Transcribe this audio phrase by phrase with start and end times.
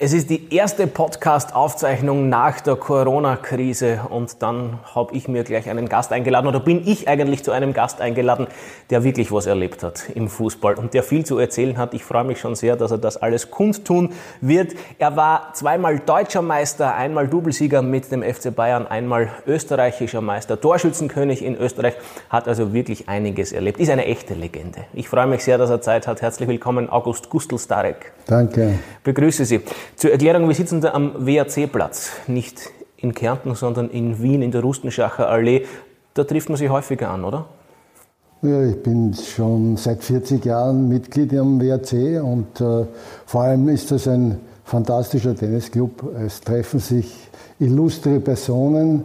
[0.00, 5.88] Es ist die erste Podcast-Aufzeichnung nach der Corona-Krise und dann habe ich mir gleich einen
[5.88, 8.46] Gast eingeladen oder bin ich eigentlich zu einem Gast eingeladen,
[8.90, 11.94] der wirklich was erlebt hat im Fußball und der viel zu erzählen hat.
[11.94, 14.76] Ich freue mich schon sehr, dass er das alles kundtun wird.
[15.00, 21.44] Er war zweimal deutscher Meister, einmal Doublesieger mit dem FC Bayern, einmal österreichischer Meister, Torschützenkönig
[21.44, 21.94] in Österreich,
[22.30, 23.80] hat also wirklich einiges erlebt.
[23.80, 24.84] Ist eine echte Legende.
[24.92, 26.22] Ich freue mich sehr, dass er Zeit hat.
[26.22, 28.12] Herzlich willkommen, August Gustl-Starek.
[28.28, 28.78] Danke.
[29.02, 29.60] Begrüße Sie.
[29.96, 34.62] Zur Erklärung, wir sitzen da am WAC-Platz, nicht in Kärnten, sondern in Wien in der
[34.62, 35.64] Rustenschacher Allee.
[36.14, 37.46] Da trifft man sich häufiger an, oder?
[38.42, 42.86] Ja, ich bin schon seit 40 Jahren Mitglied am WAC und äh,
[43.26, 46.14] vor allem ist das ein fantastischer Tennisclub.
[46.24, 47.12] Es treffen sich
[47.58, 49.04] illustre Personen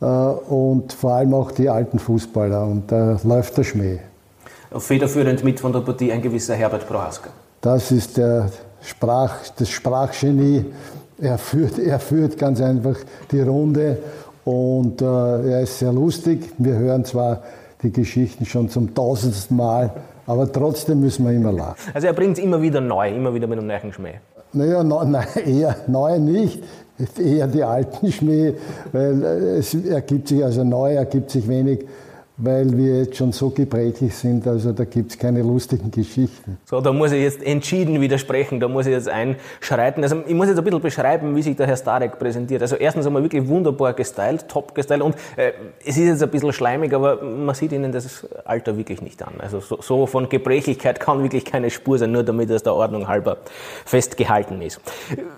[0.00, 3.98] äh, und vor allem auch die alten Fußballer und da läuft der Schmäh.
[4.76, 7.30] Federführend mit von der Partie ein gewisser Herbert Prohaska.
[7.60, 8.50] Das ist der
[8.82, 10.64] Sprach, das Sprachgenie.
[11.20, 12.96] Er führt, er führt ganz einfach
[13.30, 13.98] die Runde
[14.44, 16.50] und äh, er ist sehr lustig.
[16.58, 17.42] Wir hören zwar
[17.82, 19.90] die Geschichten schon zum tausendsten Mal,
[20.26, 21.76] aber trotzdem müssen wir immer lachen.
[21.92, 24.14] Also er bringt es immer wieder neu, immer wieder mit einem neuen Schmäh.
[24.52, 26.62] Naja, no, nein, eher neu nicht,
[27.18, 28.54] eher die alten Schmäh,
[28.92, 31.86] weil äh, es ergibt sich, also neu ergibt sich wenig
[32.42, 36.58] weil wir jetzt schon so gebrechlich sind, also da gibt es keine lustigen Geschichten.
[36.64, 40.02] So, da muss ich jetzt entschieden widersprechen, da muss ich jetzt einschreiten.
[40.02, 42.62] Also ich muss jetzt ein bisschen beschreiben, wie sich der Herr Starek präsentiert.
[42.62, 45.52] Also erstens einmal wirklich wunderbar gestylt, top gestylt und äh,
[45.84, 49.34] es ist jetzt ein bisschen schleimig, aber man sieht Ihnen das Alter wirklich nicht an.
[49.38, 53.06] Also so, so von Gebrechlichkeit kann wirklich keine Spur sein, nur damit es der Ordnung
[53.06, 53.38] halber
[53.84, 54.80] festgehalten ist.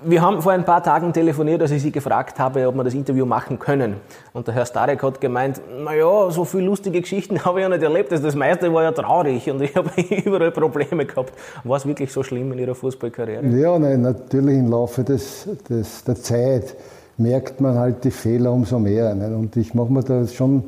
[0.04, 2.94] Wir haben vor ein paar Tagen telefoniert, als ich Sie gefragt habe, ob wir das
[2.94, 3.96] Interview machen können.
[4.32, 7.68] Und der Herr Starek hat gemeint, naja, so viel lustig lustige Geschichten habe ich ja
[7.68, 8.12] nicht erlebt.
[8.12, 9.90] Also das meiste war ja traurig und ich habe
[10.24, 11.32] überall Probleme gehabt.
[11.64, 13.46] War es wirklich so schlimm in Ihrer Fußballkarriere?
[13.46, 16.76] Ja, nein, natürlich im Laufe des, des, der Zeit
[17.16, 19.14] merkt man halt die Fehler umso mehr.
[19.14, 19.30] Nicht?
[19.30, 20.64] Und ich mache mir da schon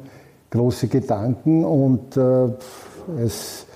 [0.50, 2.48] große Gedanken und äh,
[3.24, 3.66] es,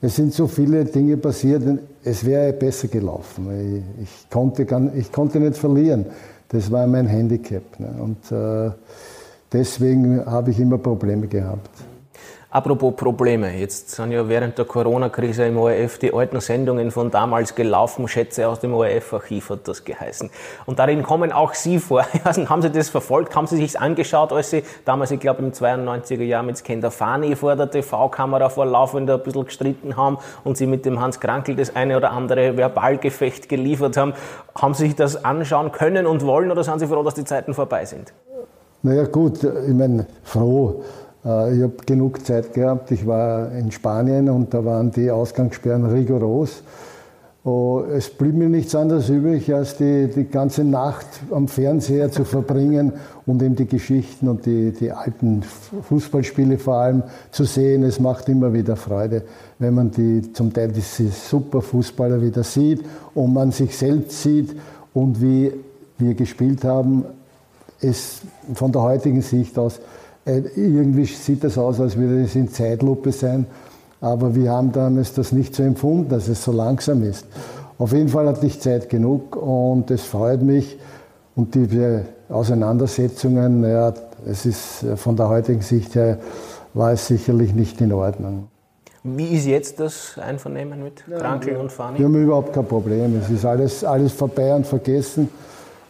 [0.00, 1.62] es sind so viele Dinge passiert.
[2.02, 3.84] Es wäre besser gelaufen.
[3.98, 6.06] Ich, ich, konnte, ich konnte nicht verlieren.
[6.48, 7.78] Das war mein Handicap.
[7.78, 7.88] Ne?
[7.98, 8.70] Und äh,
[9.56, 11.70] deswegen habe ich immer Probleme gehabt.
[12.50, 17.54] Apropos Probleme, jetzt sind ja während der Corona-Krise im ORF die alten Sendungen von damals
[17.54, 20.30] gelaufen, Schätze aus dem ORF-Archiv hat das geheißen.
[20.64, 22.06] Und darin kommen auch Sie vor.
[22.24, 23.34] haben Sie das verfolgt?
[23.34, 27.56] Haben Sie sich angeschaut, als Sie damals, ich glaube im 92er Jahr mit Skendafani vor
[27.56, 31.76] der TV-Kamera vor Laufend ein bisschen gestritten haben und Sie mit dem Hans Krankel das
[31.76, 34.14] eine oder andere Verbalgefecht geliefert haben?
[34.54, 37.54] Haben Sie sich das anschauen können und wollen oder sind Sie froh, dass die Zeiten
[37.54, 38.14] vorbei sind?
[38.86, 40.80] Naja gut, ich meine, froh.
[41.24, 42.92] Äh, ich habe genug Zeit gehabt.
[42.92, 46.62] Ich war in Spanien und da waren die Ausgangssperren rigoros.
[47.42, 52.24] Oh, es blieb mir nichts anderes übrig, als die, die ganze Nacht am Fernseher zu
[52.24, 52.92] verbringen
[53.26, 57.82] und eben die Geschichten und die, die alten Fußballspiele vor allem zu sehen.
[57.82, 59.22] Es macht immer wieder Freude,
[59.58, 64.54] wenn man die, zum Teil diese super Fußballer wieder sieht und man sich selbst sieht
[64.94, 65.52] und wie
[65.98, 67.04] wir gespielt haben
[67.80, 68.22] es
[68.54, 69.80] von der heutigen Sicht aus,
[70.24, 73.46] äh, irgendwie sieht das aus, als würde es in Zeitlupe sein,
[74.00, 77.26] aber wir haben damals das nicht so empfunden, dass es so langsam ist.
[77.78, 80.78] Auf jeden Fall hatte ich Zeit genug und es freut mich.
[81.34, 83.92] Und diese Auseinandersetzungen, ja,
[84.26, 86.18] es ist äh, von der heutigen Sicht her,
[86.72, 88.48] war es sicherlich nicht in Ordnung.
[89.02, 91.98] Wie ist jetzt das Einvernehmen mit Krankel ja, und Fani?
[91.98, 93.20] Wir haben überhaupt kein Problem.
[93.22, 95.28] Es ist alles, alles vorbei und vergessen.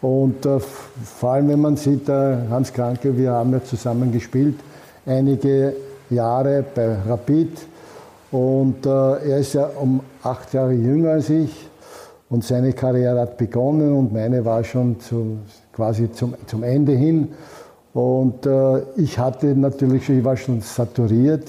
[0.06, 4.54] Und äh, vor allem, wenn man sieht, äh, Hans Kranke, wir haben ja zusammen gespielt,
[5.04, 5.74] einige
[6.10, 7.58] Jahre bei Rapid.
[8.30, 11.68] Und äh, er ist ja um acht Jahre jünger als ich.
[12.30, 15.38] Und seine Karriere hat begonnen und meine war schon zu,
[15.72, 17.32] quasi zum, zum Ende hin.
[17.92, 21.48] Und äh, ich hatte natürlich schon, ich war schon saturiert,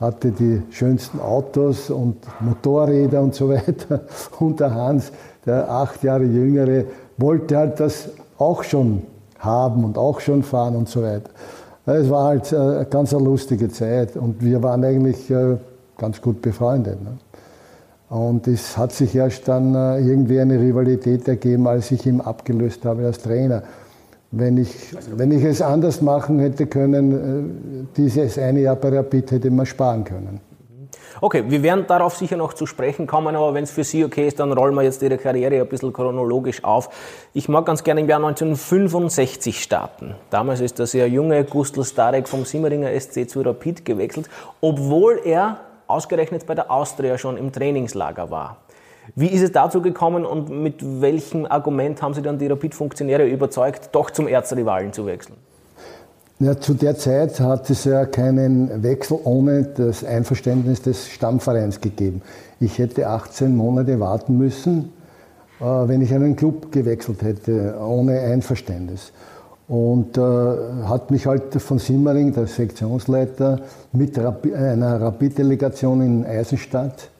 [0.00, 4.00] hatte die schönsten Autos und Motorräder und so weiter.
[4.38, 5.12] Und der Hans,
[5.44, 6.84] der acht Jahre jüngere,
[7.20, 8.08] wollte halt das
[8.38, 9.02] auch schon
[9.38, 11.30] haben und auch schon fahren und so weiter.
[11.86, 15.56] Es war halt äh, eine ganz lustige Zeit und wir waren eigentlich äh,
[15.96, 17.02] ganz gut befreundet.
[17.02, 17.18] Ne?
[18.08, 22.84] Und es hat sich erst dann äh, irgendwie eine Rivalität ergeben, als ich ihn abgelöst
[22.84, 23.62] habe als Trainer.
[24.32, 24.74] Wenn ich,
[25.16, 30.04] wenn ich es anders machen hätte können, dieses eine Jahr bei Rapid hätte man sparen
[30.04, 30.40] können.
[31.22, 34.26] Okay, wir werden darauf sicher noch zu sprechen kommen, aber wenn es für Sie okay
[34.26, 36.88] ist, dann rollen wir jetzt Ihre Karriere ein bisschen chronologisch auf.
[37.34, 40.14] Ich mag ganz gerne im Jahr 1965 starten.
[40.30, 44.30] Damals ist der sehr junge Gustl Starek vom Simmeringer SC zu Rapid gewechselt,
[44.62, 45.58] obwohl er
[45.88, 48.56] ausgerechnet bei der Austria schon im Trainingslager war.
[49.14, 53.90] Wie ist es dazu gekommen und mit welchem Argument haben Sie dann die Rapid-Funktionäre überzeugt,
[53.92, 55.36] doch zum Erzrivalen zu wechseln?
[56.42, 62.22] Ja, zu der Zeit hat es ja keinen Wechsel ohne das Einverständnis des Stammvereins gegeben.
[62.60, 64.90] Ich hätte 18 Monate warten müssen,
[65.60, 69.12] äh, wenn ich einen Club gewechselt hätte, ohne Einverständnis.
[69.68, 73.60] Und äh, hat mich halt von Simmering, der Sektionsleiter,
[73.92, 77.10] mit Rapi einer Rapid-Delegation in Eisenstadt,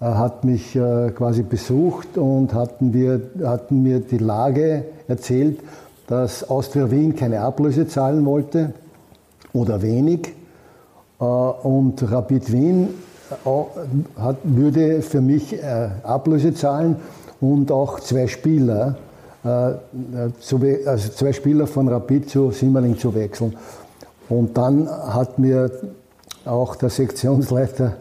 [0.00, 5.60] äh, hat mich äh, quasi besucht und hatten, wir, hatten mir die Lage erzählt,
[6.08, 8.72] dass Austria Wien keine Ablöse zahlen wollte
[9.52, 10.34] oder wenig.
[11.20, 12.88] Äh, und Rapid Wien
[13.44, 16.96] äh, würde für mich äh, Ablöse zahlen
[17.40, 18.96] und auch zwei Spieler,
[19.44, 19.78] also
[21.14, 23.54] zwei Spieler von Rapid zu Simmering zu wechseln.
[24.28, 25.70] Und dann hat mir
[26.44, 27.94] auch der Sektionsleiter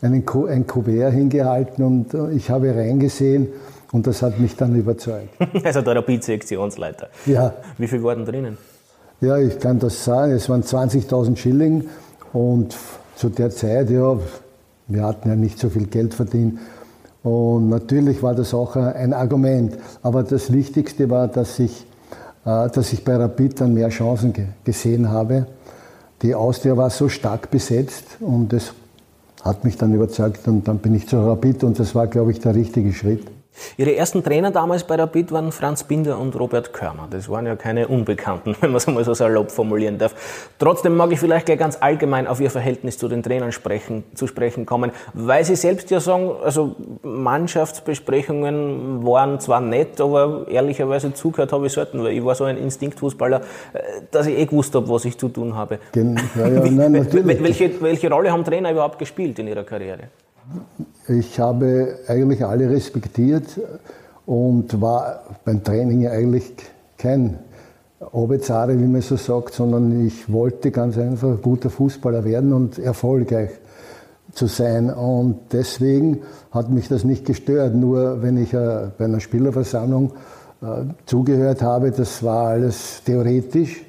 [0.00, 3.48] einen, ein Kuvert hingehalten und ich habe reingesehen
[3.96, 5.30] und das hat mich dann überzeugt.
[5.64, 7.08] Also der Rapid-Sektionsleiter.
[7.24, 7.54] Ja.
[7.78, 8.58] Wie viel waren drinnen?
[9.22, 10.32] Ja, ich kann das sagen.
[10.32, 11.88] Es waren 20.000 Schilling
[12.34, 12.76] und
[13.16, 14.18] zu der Zeit, ja,
[14.88, 16.58] wir hatten ja nicht so viel Geld verdient.
[17.22, 19.78] Und natürlich war das auch ein Argument.
[20.02, 21.86] Aber das Wichtigste war, dass ich,
[22.44, 25.46] äh, dass ich bei Rapid dann mehr Chancen gesehen habe.
[26.20, 28.74] Die Austria war so stark besetzt und das
[29.42, 32.40] hat mich dann überzeugt und dann bin ich zu Rapid und das war, glaube ich,
[32.40, 33.26] der richtige Schritt.
[33.76, 37.08] Ihre ersten Trainer damals bei Rapid waren Franz Binder und Robert Körner.
[37.10, 40.14] Das waren ja keine Unbekannten, wenn man es einmal so salopp formulieren darf.
[40.58, 44.26] Trotzdem mag ich vielleicht gleich ganz allgemein auf Ihr Verhältnis zu den Trainern sprechen, zu
[44.26, 51.52] sprechen kommen, weil Sie selbst ja sagen, also Mannschaftsbesprechungen waren zwar nett, aber ehrlicherweise zugehört
[51.52, 53.40] habe ich selten, weil ich war so ein Instinktfußballer,
[53.72, 53.80] äh,
[54.10, 55.78] dass ich eh gewusst habe, was ich zu tun habe.
[55.92, 60.08] Gen ja, ja, nein, welche, welche Rolle haben Trainer überhaupt gespielt in Ihrer Karriere?
[61.08, 63.44] Ich habe eigentlich alle respektiert
[64.26, 66.52] und war beim Training eigentlich
[66.98, 67.38] kein
[68.12, 73.50] Obezare, wie man so sagt, sondern ich wollte ganz einfach guter Fußballer werden und erfolgreich
[74.32, 74.90] zu sein.
[74.90, 77.74] Und deswegen hat mich das nicht gestört.
[77.74, 80.12] Nur wenn ich äh, bei einer Spielerversammlung
[80.60, 80.66] äh,
[81.06, 83.82] zugehört habe, das war alles theoretisch.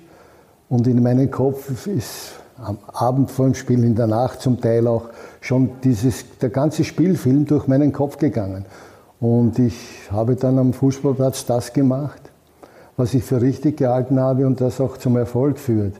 [0.69, 2.33] Und in meinem Kopf ist
[2.63, 5.09] am Abend vor dem Spiel, in der Nacht zum Teil auch,
[5.41, 8.65] schon dieses, der ganze Spielfilm durch meinen Kopf gegangen.
[9.19, 9.75] Und ich
[10.11, 12.21] habe dann am Fußballplatz das gemacht,
[12.97, 15.93] was ich für richtig gehalten habe und das auch zum Erfolg führt.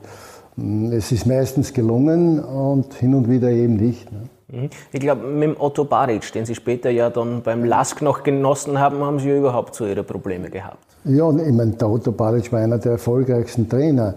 [0.90, 4.10] Es ist meistens gelungen und hin und wieder eben nicht.
[4.10, 4.28] Ne?
[4.50, 4.70] Mhm.
[4.92, 8.78] Ich glaube, mit dem Otto Baric, den Sie später ja dann beim LASK noch genossen
[8.78, 10.78] haben, haben Sie ja überhaupt so Ihre Probleme gehabt.
[11.04, 14.14] Ja, ich meine, der Otto Baric war einer der erfolgreichsten Trainer.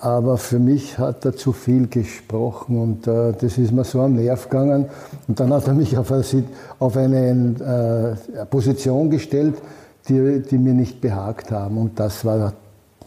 [0.00, 4.14] Aber für mich hat er zu viel gesprochen und äh, das ist mir so am
[4.14, 4.86] Nerv gegangen.
[5.28, 6.24] Und dann hat er mich auf eine,
[6.78, 9.54] auf eine äh, Position gestellt,
[10.08, 11.78] die, die, mir nicht behagt haben.
[11.78, 12.52] Und das war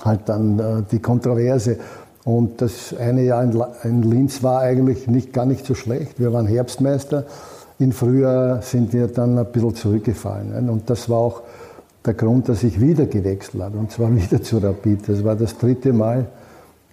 [0.04, 1.78] halt dann äh, die Kontroverse.
[2.24, 6.20] Und das eine Jahr in, in, Linz war eigentlich nicht, gar nicht so schlecht.
[6.20, 7.26] Wir waren Herbstmeister.
[7.78, 10.70] Im Frühjahr sind wir dann ein bisschen zurückgefallen.
[10.70, 11.42] Und das war auch
[12.06, 13.78] der Grund, dass ich wieder gewechselt habe.
[13.78, 15.10] Und zwar wieder zu Rapid.
[15.10, 16.26] Das war das dritte Mal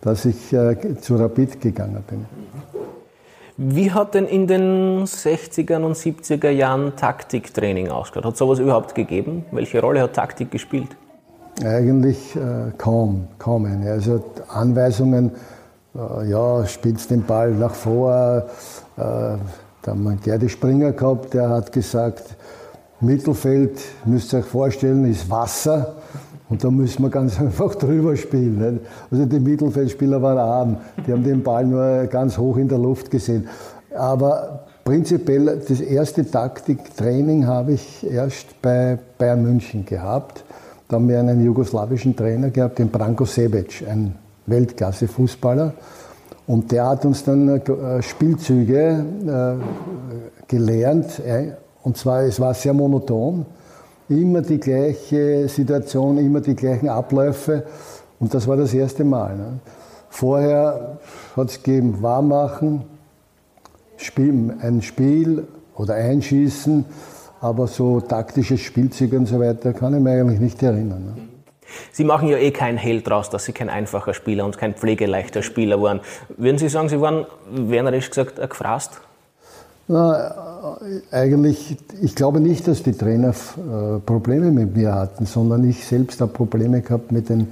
[0.02, 2.26] dass ich äh, zu Rapid gegangen bin.
[3.56, 8.24] Wie hat denn in den 60er und 70er Jahren Taktiktraining ausgeschaut?
[8.24, 9.44] Hat sowas überhaupt gegeben?
[9.52, 10.96] Welche Rolle hat Taktik gespielt?
[11.64, 13.92] Eigentlich äh, kaum, kaum eine.
[13.92, 15.32] Also Anweisungen,
[15.94, 18.46] äh, ja, spielst den Ball nach vor.
[18.96, 19.38] Äh, da
[19.86, 22.36] haben wir Gerdi Springer gehabt, der hat gesagt,
[23.02, 25.96] Mittelfeld, müsst ihr euch vorstellen, ist Wasser.
[26.48, 28.58] Und da müssen wir ganz einfach drüber spielen.
[28.58, 28.84] Nicht?
[29.10, 33.10] Also die Mittelfeldspieler waren arm, die haben den Ball nur ganz hoch in der Luft
[33.10, 33.48] gesehen.
[33.94, 40.44] Aber prinzipiell das erste Taktiktraining habe ich erst bei Bayern München gehabt.
[40.88, 44.14] Da haben wir einen jugoslawischen Trainer gehabt, den Branko Sebec, ein
[44.46, 45.72] Weltklasse-Fußballer.
[46.46, 51.20] Und der hat uns dann äh, Spielzüge äh, gelernt.
[51.82, 53.46] Und zwar, es war sehr monoton
[54.08, 57.64] immer die gleiche Situation, immer die gleichen Abläufe.
[58.20, 59.36] Und das war das erste Mal.
[59.36, 59.58] Ne?
[60.10, 60.98] Vorher
[61.36, 62.82] hat es gegeben, warm machen,
[63.96, 65.46] Spiel, ein Spiel
[65.76, 66.84] oder einschießen,
[67.40, 71.04] aber so taktisches Spielzeug und so weiter kann ich mir eigentlich nicht erinnern.
[71.04, 71.22] Ne?
[71.92, 75.42] Sie machen ja eh kein Held draus, dass Sie kein einfacher Spieler und kein pflegeleichter
[75.42, 76.00] Spieler waren.
[76.36, 79.00] Würden Sie sagen, Sie waren, wernerisch gesagt, ein gefrasst?
[79.88, 80.78] Na,
[81.10, 86.20] eigentlich, ich glaube nicht, dass die Trainer äh, Probleme mit mir hatten, sondern ich selbst
[86.20, 87.48] habe Probleme gehabt mit den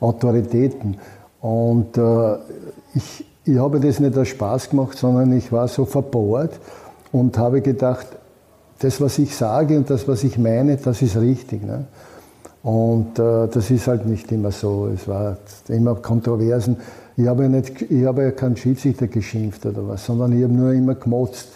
[0.00, 0.96] Autoritäten.
[1.40, 2.36] Und äh,
[2.94, 6.58] ich, ich habe das nicht aus Spaß gemacht, sondern ich war so verbohrt
[7.12, 8.06] und habe gedacht,
[8.78, 11.64] das, was ich sage und das, was ich meine, das ist richtig.
[11.64, 11.84] Ne?
[12.62, 14.88] Und äh, das ist halt nicht immer so.
[14.88, 15.36] Es war
[15.68, 16.78] immer Kontroversen.
[17.16, 20.52] Ich habe ja, nicht, ich habe ja keinen Schiedsrichter geschimpft oder was, sondern ich habe
[20.52, 21.48] nur immer gemotzt.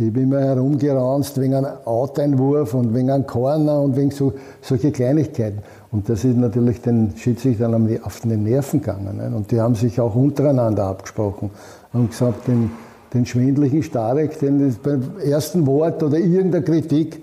[0.00, 4.92] Ich bin immer herumgeranzt wegen einem Outeinwurf und wegen einem Corner und wegen so, solche
[4.92, 5.58] Kleinigkeiten.
[5.92, 9.18] Und das ist natürlich den Schiedsrichtern auf den Nerven gegangen.
[9.18, 9.36] Ne?
[9.36, 11.50] Und die haben sich auch untereinander abgesprochen.
[11.92, 12.70] Haben gesagt, den,
[13.12, 17.22] den schwindlichen Starek, den beim ersten Wort oder irgendeiner Kritik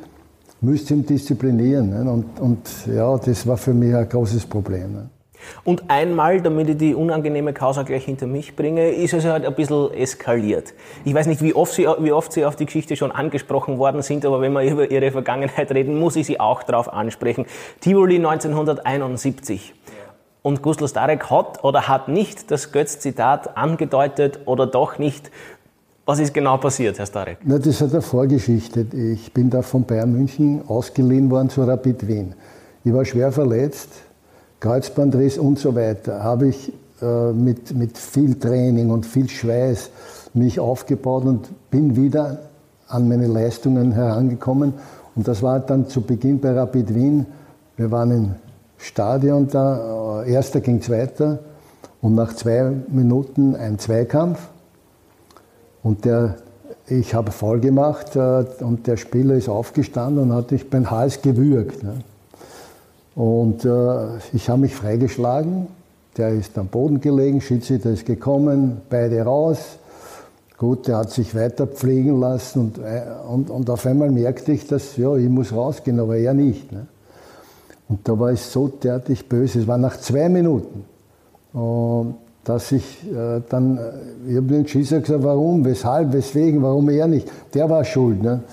[0.61, 1.89] müsst ihr ihn disziplinieren.
[1.89, 2.11] Ne?
[2.11, 2.59] Und, und
[2.93, 4.93] ja, das war für mich ein großes Problem.
[4.93, 5.09] Ne?
[5.63, 9.55] Und einmal, damit ich die unangenehme Causa gleich hinter mich bringe, ist es halt ein
[9.55, 10.73] bisschen eskaliert.
[11.05, 14.01] Ich weiß nicht, wie oft, Sie, wie oft Sie auf die Geschichte schon angesprochen worden
[14.01, 17.45] sind, aber wenn wir über Ihre Vergangenheit reden, muss ich Sie auch darauf ansprechen.
[17.79, 19.73] Tivoli 1971.
[20.41, 25.29] Und Gustl Starek hat oder hat nicht das Götz-Zitat angedeutet oder doch nicht.
[26.05, 27.39] Was ist genau passiert, Herr Starek?
[27.43, 28.85] Na, das hat eine Vorgeschichte.
[28.93, 32.33] Ich bin da von Bayern München ausgeliehen worden zu Rapid Wien.
[32.85, 33.89] Ich war schwer verletzt,
[34.59, 39.91] Kreuzbandriss und so weiter, habe ich äh, mit, mit viel Training und viel Schweiß
[40.33, 42.39] mich aufgebaut und bin wieder
[42.87, 44.73] an meine Leistungen herangekommen.
[45.15, 47.25] Und das war dann zu Beginn bei Rapid Wien.
[47.75, 48.35] Wir waren im
[48.77, 51.39] Stadion da, äh, erster gegen zweiter
[52.01, 54.39] und nach zwei Minuten ein Zweikampf.
[55.83, 56.37] Und der,
[56.87, 61.21] ich habe voll gemacht äh, und der Spieler ist aufgestanden und hat mich beim Hals
[61.21, 61.83] gewürgt.
[61.83, 62.01] Ne?
[63.17, 65.67] Und äh, ich habe mich freigeschlagen.
[66.17, 69.79] Der ist am Boden gelegen, Schiedsrichter ist gekommen, beide raus.
[70.55, 74.67] Gut, der hat sich weiter pflegen lassen und, äh, und, und auf einmal merkte ich,
[74.67, 76.71] dass ja, ich muss rausgehen, aber er nicht.
[76.71, 76.85] Ne?
[77.89, 79.61] Und da war ich so derartig böse.
[79.61, 80.85] Es war nach zwei Minuten,
[81.53, 86.87] und dass ich äh, dann, äh, ich habe den Schießer gesagt, warum, weshalb, weswegen, warum
[86.89, 87.31] er nicht.
[87.55, 88.21] Der war schuld.
[88.21, 88.43] Ne?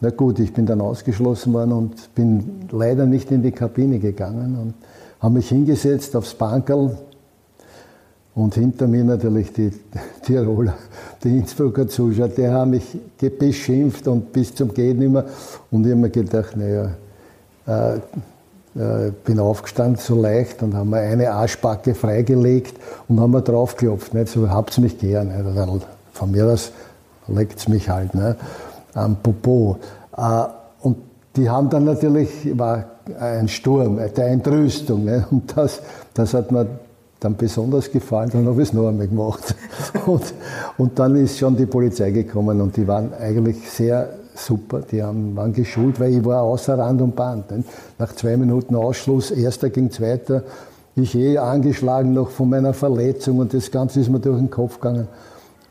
[0.00, 4.56] Na gut, ich bin dann ausgeschlossen worden und bin leider nicht in die Kabine gegangen
[4.60, 4.74] und
[5.20, 6.98] habe mich hingesetzt aufs Bankerl
[8.34, 9.70] und hinter mir natürlich die
[10.22, 10.74] Tiroler,
[11.24, 12.84] die Innsbrucker Zuschauer, die haben mich
[13.38, 15.24] beschimpft und bis zum Geht nicht mehr.
[15.70, 16.90] Und ich habe mir gedacht, naja,
[17.66, 22.74] äh, äh, bin aufgestanden so leicht und haben mir eine Arschbacke freigelegt
[23.08, 24.12] und haben mir draufgeklopft.
[24.12, 24.28] Nicht?
[24.28, 25.28] So habt ihr mich gern.
[25.28, 25.86] Nicht?
[26.12, 26.72] Von mir aus
[27.28, 28.14] legt es mich halt.
[28.14, 28.36] Nicht?
[28.96, 29.78] Am Popo.
[30.16, 30.44] Äh,
[30.82, 30.96] und
[31.36, 32.84] die haben dann natürlich, war
[33.20, 35.04] ein Sturm, der Entrüstung.
[35.04, 35.26] Ne?
[35.30, 35.80] Und das,
[36.14, 36.66] das hat mir
[37.20, 39.54] dann besonders gefallen, dann habe ich es noch einmal gemacht.
[40.06, 40.22] Und,
[40.76, 45.34] und dann ist schon die Polizei gekommen und die waren eigentlich sehr super, die haben,
[45.34, 47.50] waren geschult, weil ich war außer Rand und Band.
[47.50, 47.64] Ne?
[47.98, 50.44] Nach zwei Minuten Ausschluss, erster gegen zweiter,
[50.94, 54.80] ich eh angeschlagen noch von meiner Verletzung und das Ganze ist mir durch den Kopf
[54.80, 55.08] gegangen.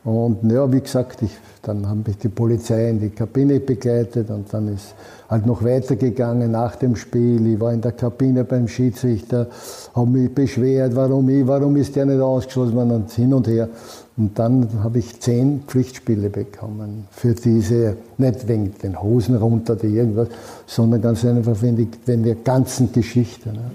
[0.06, 4.52] Und ja, wie gesagt, ich, dann habe ich die Polizei in die Kabine begleitet und
[4.52, 4.94] dann ist
[5.28, 7.46] halt noch weitergegangen nach dem Spiel.
[7.46, 9.48] Ich war in der Kabine beim Schiedsrichter,
[9.94, 13.68] habe mich beschwert, warum ich, warum ist der nicht ausgeschlossen worden und hin und her.
[14.18, 19.84] Und dann habe ich zehn Pflichtspiele bekommen für diese, nicht wegen den Hosen runter oder
[19.84, 20.28] irgendwas,
[20.64, 23.50] sondern ganz einfach wegen, wegen der ganzen Geschichte.
[23.50, 23.70] Ne?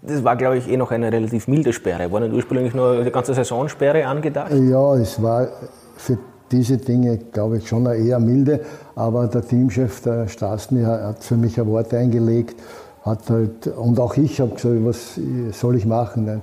[0.00, 2.10] Das war, glaube ich, eh noch eine relativ milde Sperre.
[2.10, 4.52] War nicht ursprünglich nur die ganze Saisonsperre angedacht?
[4.52, 5.48] Ja, es war
[5.96, 6.16] für
[6.54, 8.60] diese Dinge, glaube ich, schon eher milde,
[8.94, 12.60] aber der Teamchef, der Straßen, hat für mich ein Wort eingelegt,
[13.02, 15.20] hat halt, und auch ich habe gesagt, was
[15.58, 16.42] soll ich machen?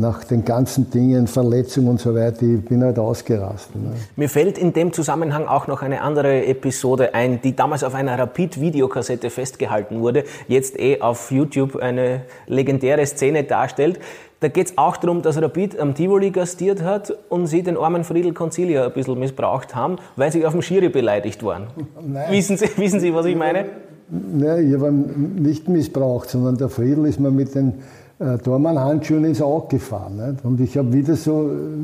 [0.00, 3.76] nach den ganzen Dingen, Verletzungen und so weiter, ich bin halt ausgerastet.
[3.76, 3.92] Ne?
[4.16, 8.18] Mir fällt in dem Zusammenhang auch noch eine andere Episode ein, die damals auf einer
[8.18, 14.00] Rapid-Videokassette festgehalten wurde, jetzt eh auf YouTube eine legendäre Szene darstellt.
[14.40, 18.04] Da geht es auch darum, dass Rapid am Tivoli gastiert hat und sie den armen
[18.04, 21.66] Friedel Concilia ein bisschen missbraucht haben, weil sie auf dem Schiri beleidigt waren.
[22.06, 22.32] Nein.
[22.32, 23.66] Wissen Sie, wissen sie was ich meine?
[24.08, 27.74] Nein, ich habe nicht missbraucht, sondern der Friedel ist mir mit den
[28.18, 30.16] äh, Tormann-Handschuhen ins Auge gefahren.
[30.16, 30.44] Nicht?
[30.44, 31.42] Und ich habe wieder so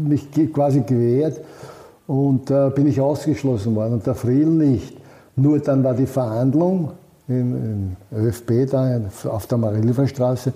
[0.08, 1.40] mich quasi gewehrt
[2.06, 4.96] und äh, bin ich ausgeschlossen worden und der Friedel nicht.
[5.36, 6.92] Nur dann war die Verhandlung
[7.28, 10.52] im, im ÖFB da auf der Marilferstraße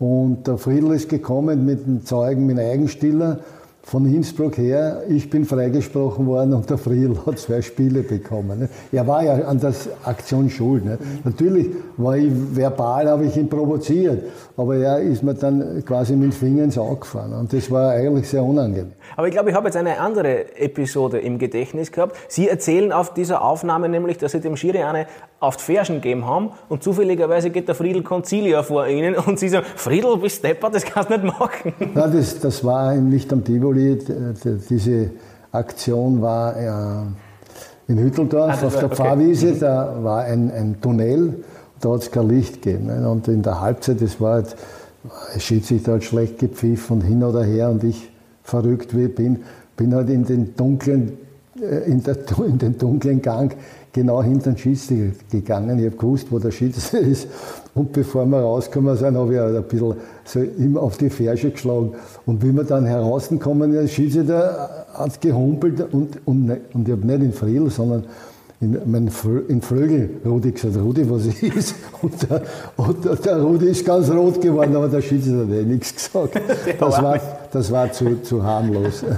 [0.00, 3.40] und der Friedel ist gekommen mit dem Zeugen, mit Eigenstiller
[3.82, 8.60] von Innsbruck her, ich bin freigesprochen worden und der Friedl hat zwei Spiele bekommen.
[8.60, 8.68] Ne?
[8.92, 9.72] Er war ja an der
[10.04, 10.84] Aktion schuld.
[10.84, 10.98] Ne?
[11.24, 14.24] Natürlich war ich verbal, habe ich ihn provoziert,
[14.56, 17.90] aber er ist mir dann quasi mit dem Finger ins Auge gefahren und das war
[17.92, 18.92] eigentlich sehr unangenehm.
[19.16, 22.16] Aber ich glaube, ich habe jetzt eine andere Episode im Gedächtnis gehabt.
[22.28, 25.06] Sie erzählen auf dieser Aufnahme nämlich, dass Sie dem Schiri eine
[25.40, 29.48] auf die Fersen gegeben haben und zufälligerweise geht der Friedel Concilia vor Ihnen und Sie
[29.48, 31.72] sagen, Friedel, bist Stepper, das kannst du nicht machen.
[31.78, 33.79] Nein, das, das war nicht am Tivoli,
[34.68, 35.10] diese
[35.52, 37.06] Aktion war, ja,
[37.88, 38.94] in Hütteldorf ah, auf der okay.
[38.94, 41.44] Pfarrwiese, da war ein, ein Tunnel,
[41.80, 42.86] da hat es kein Licht gegeben.
[42.86, 43.08] Ne?
[43.08, 44.56] Und in der Halbzeit, das war halt,
[45.38, 48.10] Schiedsrichter hat schlecht gepfiffen und hin oder her und ich,
[48.42, 49.40] verrückt wie ich bin,
[49.76, 51.12] bin halt in den dunklen,
[51.60, 53.56] äh, in, der, in den dunklen Gang
[53.92, 55.78] genau hinter den Schiedsrichter gegangen.
[55.78, 57.28] Ich habe gewusst, wo der Schiedsrichter ist.
[57.74, 61.50] Und bevor wir rausgekommen sind, habe ich halt ein bisschen so immer auf die Ferse
[61.50, 61.92] geschlagen.
[62.26, 67.22] Und wie wir dann herausgekommen, der Schiedsrichter hat gehumpelt und, und, und ich habe nicht
[67.22, 68.04] in Friedl, sondern
[68.60, 69.10] in, mein,
[69.48, 71.74] in Flögel Rudi gesagt, Rudi, was ist?
[72.02, 72.42] Und der,
[72.76, 76.40] und der Rudi ist ganz rot geworden, aber der Schiedsrichter hat eh nichts gesagt.
[76.78, 77.18] Das war,
[77.52, 79.04] das war zu, zu harmlos.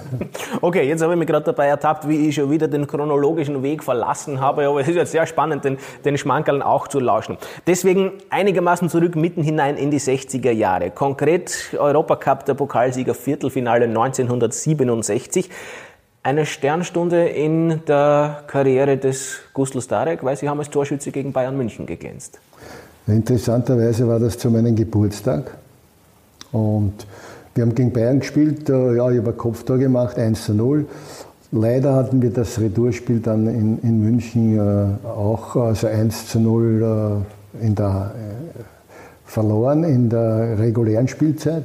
[0.61, 3.83] Okay, jetzt habe ich mich gerade dabei ertappt, wie ich schon wieder den chronologischen Weg
[3.83, 7.37] verlassen habe, aber es ist jetzt sehr spannend, den, den Schmankerln auch zu lauschen.
[7.67, 10.91] Deswegen einigermaßen zurück mitten hinein in die 60er Jahre.
[10.91, 15.51] Konkret Europacup, der Pokalsieger Viertelfinale 1967
[16.23, 21.57] eine Sternstunde in der Karriere des Gustl Starek, weil Sie haben als Torschütze gegen Bayern
[21.57, 22.39] München geglänzt.
[23.07, 25.57] Interessanterweise war das zu meinem Geburtstag.
[26.53, 27.07] Und
[27.55, 30.87] wir haben gegen Bayern gespielt, ja, ich habe ein Kopftor gemacht, 1 zu 0.
[31.51, 37.25] Leider hatten wir das Retourspiel dann in, in München äh, auch, also 1 zu 0
[37.61, 38.63] äh, in der, äh,
[39.27, 41.65] verloren in der regulären Spielzeit.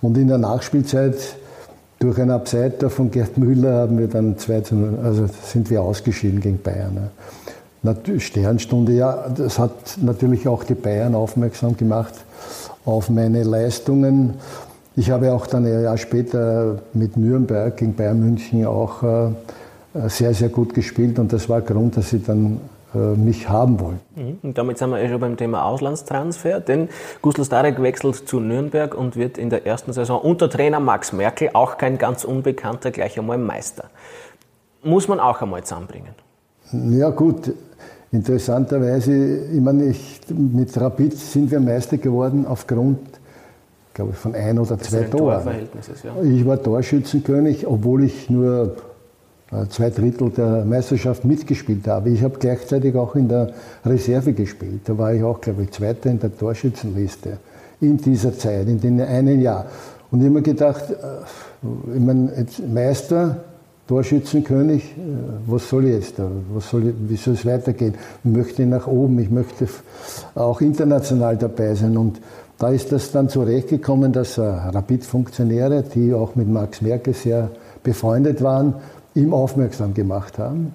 [0.00, 1.16] Und in der Nachspielzeit
[1.98, 5.82] durch einen Abseiter von Gerd Müller haben wir dann 2 zu 0, also sind wir
[5.82, 7.10] ausgeschieden gegen Bayern.
[8.18, 12.14] Sternstunde, ja, das hat natürlich auch die Bayern aufmerksam gemacht
[12.84, 14.34] auf meine Leistungen.
[14.98, 19.28] Ich habe auch dann ein Jahr später mit Nürnberg gegen Bayern München auch äh,
[20.08, 22.60] sehr, sehr gut gespielt und das war Grund, dass sie dann
[22.94, 24.00] äh, mich haben wollen.
[24.14, 24.38] Mhm.
[24.42, 26.88] Und damit sind wir eh schon beim Thema Auslandstransfer, denn
[27.20, 31.50] Gustl Starek wechselt zu Nürnberg und wird in der ersten Saison unter Trainer Max Merkel,
[31.52, 33.90] auch kein ganz Unbekannter, gleich einmal Meister.
[34.82, 36.14] Muss man auch einmal zusammenbringen.
[36.72, 37.52] Ja gut,
[38.12, 42.98] interessanterweise, ich meine, ich, mit Rapid sind wir Meister geworden aufgrund
[43.96, 45.42] glaube ich, von ein oder zwei Toren.
[46.04, 46.22] Ja.
[46.22, 48.76] Ich war Torschützenkönig, obwohl ich nur
[49.50, 52.10] äh, zwei Drittel der Meisterschaft mitgespielt habe.
[52.10, 53.54] Ich habe gleichzeitig auch in der
[53.86, 54.82] Reserve gespielt.
[54.84, 57.38] Da war ich auch, glaube ich, Zweiter in der Torschützenliste
[57.80, 59.64] in dieser Zeit, in dem einen Jahr.
[60.10, 63.44] Und ich habe mir gedacht, äh, ich meine, Meister,
[63.88, 65.00] Torschützenkönig, äh,
[65.46, 66.28] was soll ich jetzt da?
[66.52, 67.94] Was soll wie soll es weitergehen?
[68.24, 69.66] Ich möchte nach oben, ich möchte
[70.34, 71.96] auch international dabei sein.
[71.96, 72.20] Und
[72.58, 77.50] da ist das dann zurechtgekommen, dass Rapid-Funktionäre, die auch mit Max Merkel sehr
[77.82, 78.74] befreundet waren,
[79.14, 80.74] ihm aufmerksam gemacht haben.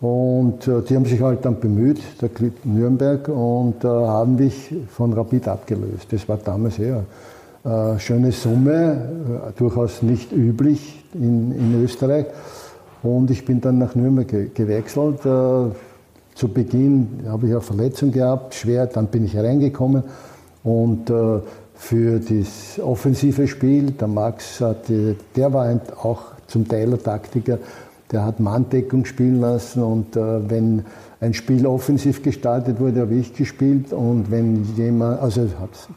[0.00, 4.74] Und äh, die haben sich halt dann bemüht, der Club Nürnberg, und äh, haben mich
[4.88, 6.06] von Rapid abgelöst.
[6.10, 7.04] Das war damals eher
[7.64, 9.10] eine äh, schöne Summe,
[9.48, 12.26] äh, durchaus nicht üblich in, in, Österreich.
[13.02, 15.26] Und ich bin dann nach Nürnberg ge gewechselt.
[15.26, 15.74] Äh,
[16.34, 20.04] zu Beginn habe ich eine Verletzung gehabt, schwer, dann bin ich reingekommen
[20.62, 21.40] und äh,
[21.74, 27.58] für das offensive Spiel, der Max, hatte, der war auch zum Teil ein Taktiker,
[28.12, 30.84] der hat Manndeckung spielen lassen und äh, wenn
[31.20, 35.48] ein Spiel offensiv gestaltet wurde, habe ich gespielt und wenn jemand, also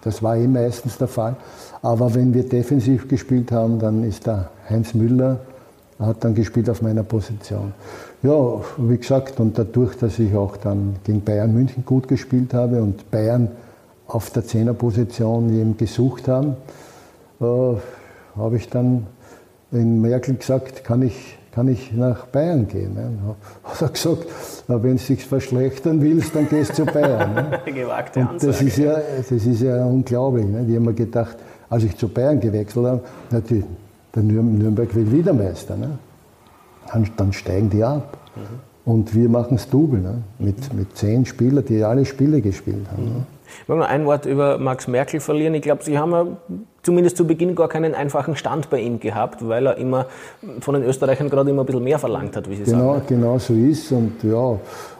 [0.03, 1.35] das war eh meistens der Fall,
[1.81, 5.39] aber wenn wir defensiv gespielt haben, dann ist der Heinz Müller,
[5.99, 7.73] hat dann gespielt auf meiner Position.
[8.21, 12.81] Ja, wie gesagt, und dadurch, dass ich auch dann gegen Bayern München gut gespielt habe
[12.81, 13.49] und Bayern
[14.07, 16.55] auf der Zehnerposition eben gesucht haben,
[17.41, 17.45] äh,
[18.35, 19.07] habe ich dann
[19.71, 22.93] in Merkel gesagt, kann ich, kann ich nach Bayern gehen.
[22.93, 23.35] Ne?
[23.63, 24.25] Hat er gesagt,
[24.67, 27.33] wenn du dich verschlechtern willst, dann gehst du zu Bayern.
[27.33, 27.59] Ne?
[27.73, 30.45] Gewagte Und das ist, ja, das ist ja unglaublich.
[30.45, 30.63] Ne?
[30.63, 31.37] Die haben mir gedacht,
[31.69, 33.63] als ich zu Bayern gewechselt habe, na, die,
[34.13, 35.75] der Nürnberg will wieder Meister.
[35.75, 35.97] Ne?
[36.91, 38.17] Dann, dann, steigen die ab.
[38.35, 38.91] Mhm.
[38.91, 40.21] Und wir machen es Double, ne?
[40.37, 43.05] mit, mit zehn Spielern, die alle Spiele gespielt haben.
[43.05, 43.25] Mhm.
[43.61, 45.53] Ich will noch ein Wort über Max Merkel verlieren.
[45.53, 46.27] Ich glaube, Sie haben ja
[46.81, 50.07] zumindest zu Beginn gar keinen einfachen Stand bei ihm gehabt, weil er immer
[50.59, 53.05] von den Österreichern gerade immer ein bisschen mehr verlangt hat, wie Sie genau, sagen.
[53.07, 53.91] Genau so ist.
[53.91, 54.57] Und ja,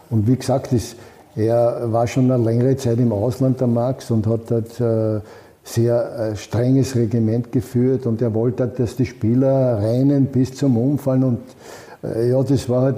[0.10, 0.96] und wie gesagt, das,
[1.36, 5.20] er war schon eine längere Zeit im Ausland, der Max, und hat dort äh,
[5.64, 11.24] sehr äh, strenges Regiment geführt und er wollte, dass die Spieler reinen bis zum Umfallen
[11.24, 11.40] und
[12.04, 12.98] äh, ja, das war halt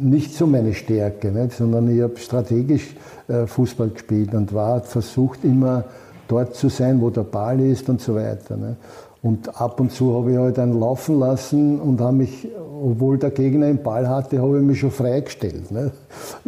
[0.00, 1.52] nicht so meine Stärke, nicht?
[1.52, 2.94] sondern ich habe strategisch
[3.46, 5.84] Fußball gespielt und war versucht immer
[6.28, 8.56] dort zu sein, wo der Ball ist und so weiter.
[8.56, 8.76] Ne?
[9.22, 12.46] Und ab und zu habe ich halt dann laufen lassen und habe mich,
[12.84, 15.70] obwohl der Gegner einen Ball hatte, habe ich mich schon freigestellt.
[15.72, 15.90] Ne?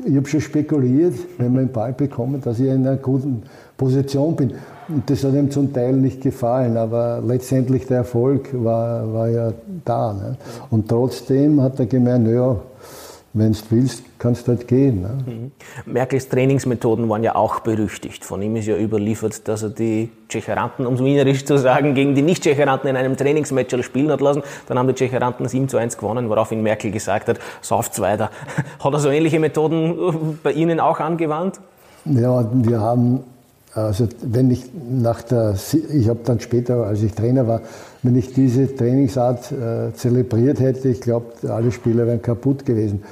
[0.05, 3.43] Ich habe schon spekuliert, wenn wir einen Ball bekommen, dass ich in einer guten
[3.77, 4.53] Position bin.
[4.89, 9.53] Und das hat ihm zum Teil nicht gefallen, aber letztendlich der Erfolg war, war ja
[9.85, 10.13] da.
[10.13, 10.37] Ne?
[10.71, 12.57] Und trotzdem hat er gemeint, naja,
[13.39, 15.03] wenn du willst, kannst du halt gehen.
[15.03, 15.19] Ne?
[15.27, 15.93] Mhm.
[15.93, 18.25] Merkels Trainingsmethoden waren ja auch berüchtigt.
[18.25, 22.15] Von ihm ist ja überliefert, dass er die Tschecheranten, um es wienerisch zu sagen, gegen
[22.15, 24.43] die Nicht-Tschecheranten in einem Trainingsmatch spielen hat lassen.
[24.67, 28.31] Dann haben die Tschecheranten 7 zu 1 gewonnen, woraufhin Merkel gesagt hat, sauft's weiter.
[28.81, 31.61] Hat er so ähnliche Methoden bei Ihnen auch angewandt?
[32.05, 33.25] Ja, wir haben
[33.75, 35.55] also wenn ich nach der,
[35.93, 37.61] ich habe dann später, als ich Trainer war,
[38.03, 43.03] wenn ich diese Trainingsart äh, zelebriert hätte, ich glaube, alle Spieler wären kaputt gewesen.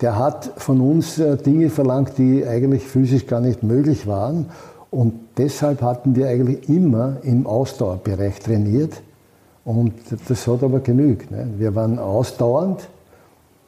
[0.00, 4.46] Der hat von uns äh, Dinge verlangt, die eigentlich physisch gar nicht möglich waren.
[4.90, 9.02] Und deshalb hatten wir eigentlich immer im Ausdauerbereich trainiert.
[9.64, 9.94] Und
[10.28, 11.30] das hat aber genügt.
[11.30, 11.48] Ne?
[11.58, 12.88] Wir waren ausdauernd,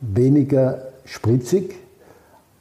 [0.01, 1.75] weniger spritzig,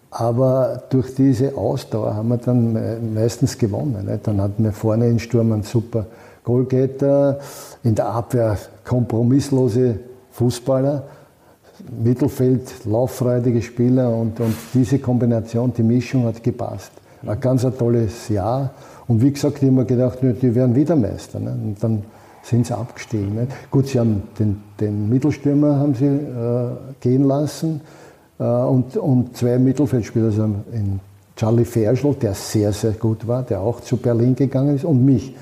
[0.10, 4.06] aber durch diese Ausdauer haben wir dann äh, meistens gewonnen.
[4.06, 4.19] Ne?
[4.23, 6.08] Dann hatten wir vorne in Sturm einen super
[6.43, 7.39] Goalgetter,
[7.84, 9.99] in der Abwehr kompromisslose
[10.32, 11.03] Fußballer,
[12.04, 16.91] Mittelfeld lauffreudige Spieler und, und diese Kombination, die Mischung hat gepasst.
[17.26, 18.71] Ein ganz ein tolles Jahr.
[19.08, 21.39] Und wie gesagt, ich habe mir gedacht, die werden wieder Meister.
[21.39, 21.52] Ne?
[21.52, 22.04] Und dann
[22.43, 23.36] sind sie abgestiegen.
[23.36, 23.47] Ne?
[23.71, 26.69] Gut, sie haben den, den Mittelstürmer haben sie äh,
[27.00, 27.82] gehen lassen
[28.39, 31.00] äh, und, und zwei Mittelfeldspieler, also in
[31.36, 35.36] Charlie Ferschl, der sehr, sehr gut war, der auch zu Berlin gegangen ist, und mich.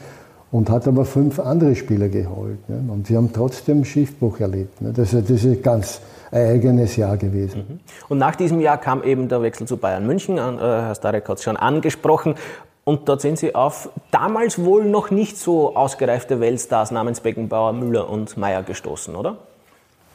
[0.51, 2.69] Und hat aber fünf andere Spieler geholt.
[2.69, 2.81] Ne?
[2.87, 4.81] Und wir haben trotzdem Schiffbruch erlebt.
[4.81, 4.93] Ne?
[4.93, 5.99] Das, das ist ganz
[6.31, 7.65] eigenes Jahr gewesen.
[7.67, 7.79] Mhm.
[8.09, 10.37] Und nach diesem Jahr kam eben der Wechsel zu Bayern München.
[10.37, 12.35] Äh, Herr Starek hat es schon angesprochen.
[12.83, 18.09] Und dort sind Sie auf damals wohl noch nicht so ausgereifte Weltstars namens Beckenbauer, Müller
[18.09, 19.37] und Meyer gestoßen, oder?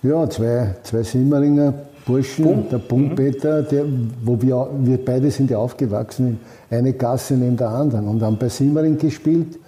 [0.03, 1.75] Ja, zwei, zwei Simmeringer
[2.07, 2.68] Burschen, Bum.
[2.70, 3.85] der Bumpeter, der,
[4.25, 8.49] wo wir, wir beide sind ja aufgewachsen, eine Gasse neben der anderen und haben bei
[8.49, 9.59] Simmering gespielt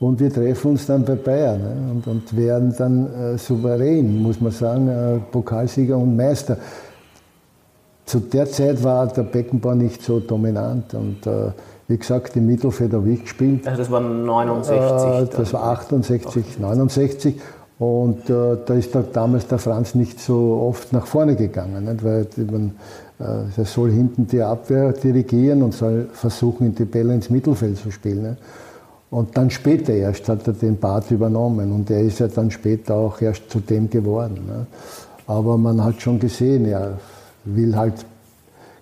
[0.00, 1.92] und wir treffen uns dann bei Bayern ne?
[1.92, 6.56] und, und, werden dann äh, souverän, muss man sagen, äh, Pokalsieger und Meister.
[8.04, 11.52] Zu der Zeit war der Beckenbau nicht so dominant und äh,
[11.86, 13.66] wie gesagt, im Mittelfeld habe ich gespielt.
[13.66, 15.32] Also das war 69?
[15.32, 17.40] Äh, das war 68, 69
[17.78, 22.04] und äh, da ist da damals der Franz nicht so oft nach vorne gegangen, nicht?
[22.04, 22.72] weil man,
[23.18, 27.90] äh, er soll hinten die Abwehr dirigieren und soll versuchen, die Bälle ins Mittelfeld zu
[27.90, 28.22] spielen.
[28.22, 28.42] Nicht?
[29.14, 32.96] Und dann später erst hat er den Part übernommen und er ist ja dann später
[32.96, 34.40] auch erst zu dem geworden.
[34.44, 34.66] Nicht?
[35.28, 36.98] Aber man hat schon gesehen, er
[37.44, 38.04] will halt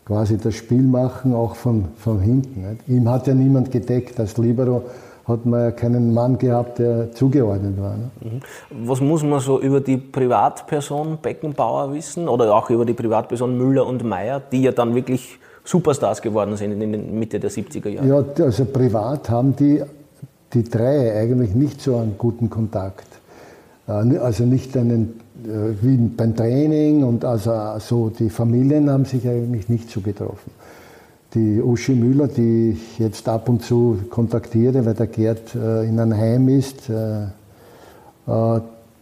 [0.06, 2.62] quasi das Spiel machen, auch von, von hinten.
[2.66, 2.88] Nicht?
[2.88, 4.84] Ihm hat ja niemand gedeckt als Libero
[5.28, 7.94] hat man ja keinen Mann gehabt, der zugeordnet war.
[7.94, 8.10] Ne?
[8.22, 8.88] Mhm.
[8.88, 13.86] Was muss man so über die Privatperson Beckenbauer wissen oder auch über die Privatperson Müller
[13.86, 18.08] und Meyer, die ja dann wirklich Superstars geworden sind in der Mitte der 70er Jahre?
[18.08, 19.82] Ja, also privat haben die,
[20.54, 23.06] die drei eigentlich nicht so einen guten Kontakt.
[23.88, 29.26] Äh, also nicht einen, äh, wie beim Training und also so die Familien haben sich
[29.28, 30.50] eigentlich nicht so getroffen
[31.34, 35.98] die Uschi Müller, die ich jetzt ab und zu kontaktiere, weil der Gerd äh, in
[35.98, 36.90] einem Heim ist,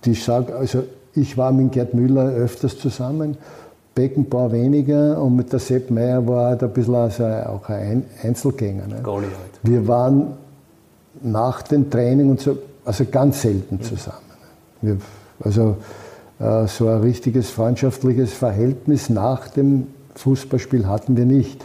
[0.04, 0.84] die sagt, also
[1.16, 3.36] ich war mit Gerd Müller öfters zusammen,
[3.96, 8.86] Beckenbauer weniger und mit der Sepp Meier war halt ein bisschen also auch ein Einzelgänger.
[8.86, 9.02] Ne?
[9.04, 9.24] Halt.
[9.64, 10.28] Wir waren
[11.22, 13.82] nach dem Training und so, also ganz selten mhm.
[13.82, 14.18] zusammen.
[14.82, 14.96] Wir,
[15.40, 15.76] also
[16.38, 21.64] äh, so ein richtiges freundschaftliches Verhältnis nach dem Fußballspiel hatten wir nicht.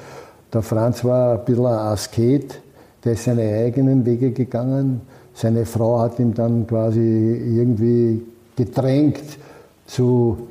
[0.54, 2.62] Der Franz war ein bisschen ein Asket,
[3.04, 5.02] der ist seine eigenen Wege gegangen.
[5.34, 8.22] Seine Frau hat ihm dann quasi irgendwie
[8.56, 9.24] gedrängt
[9.86, 10.48] zu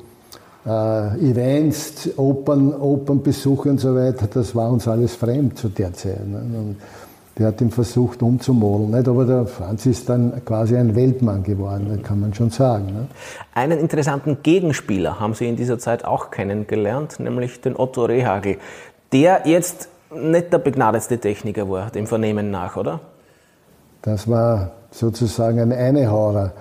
[0.65, 4.27] äh, Events, Opern, Opernbesuche und so weiter.
[4.31, 6.27] Das war uns alles fremd zu der Zeit.
[6.27, 6.75] Ne?
[7.37, 8.91] Der hat ihn versucht umzumodeln.
[8.91, 9.07] Nicht?
[9.07, 12.85] Aber der Franz ist dann quasi ein Weltmann geworden, kann man schon sagen.
[12.85, 13.07] Ne?
[13.53, 18.57] Einen interessanten Gegenspieler haben Sie in dieser Zeit auch kennengelernt, nämlich den Otto Rehagel,
[19.11, 23.01] der jetzt nicht der begnadetste Techniker war, dem Vernehmen nach, oder?
[24.01, 26.53] Das war sozusagen ein Einehaurer.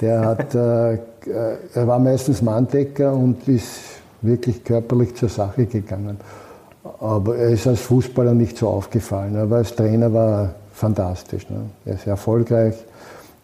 [0.00, 0.98] Der hat, äh,
[1.74, 3.80] er war meistens Manndecker und ist
[4.22, 6.18] wirklich körperlich zur Sache gegangen.
[7.00, 9.36] Aber er ist als Fußballer nicht so aufgefallen.
[9.36, 11.48] Aber als Trainer war er fantastisch.
[11.48, 11.62] Ne?
[11.86, 12.74] Er ist erfolgreich.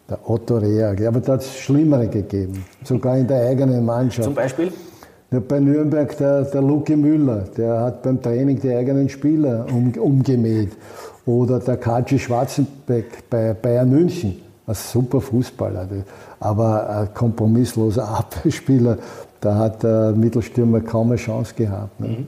[0.09, 1.05] Der Otto Reag.
[1.05, 2.63] Aber da hat es Schlimmere gegeben.
[2.83, 4.23] Sogar in der eigenen Mannschaft.
[4.23, 4.71] Zum Beispiel?
[5.31, 9.91] Ja, bei Nürnberg der, der Luki Müller, der hat beim Training die eigenen Spieler um,
[9.99, 10.71] umgemäht.
[11.25, 15.85] Oder der Kaji Schwarzenbeck bei Bayern München, ein super Fußballer,
[16.39, 18.97] aber ein kompromissloser Abwehrspieler.
[19.41, 21.99] Da hat der Mittelstürmer kaum eine Chance gehabt.
[21.99, 22.25] Ne?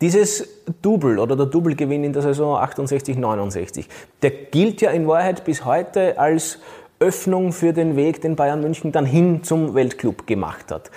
[0.00, 0.48] Dieses
[0.80, 3.88] Double oder der Doublegewinn in der Saison 68, 69,
[4.22, 6.58] der gilt ja in Wahrheit bis heute als
[7.00, 10.90] Öffnung für den Weg, den Bayern München dann hin zum Weltclub gemacht hat.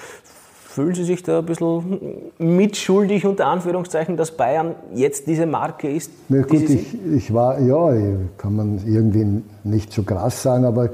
[0.74, 6.12] Fühlen Sie sich da ein bisschen mitschuldig, unter Anführungszeichen, dass Bayern jetzt diese Marke ist?
[6.30, 7.94] Na gut, ich, ich, war, ja,
[8.38, 10.90] kann man irgendwie nicht so krass sagen, aber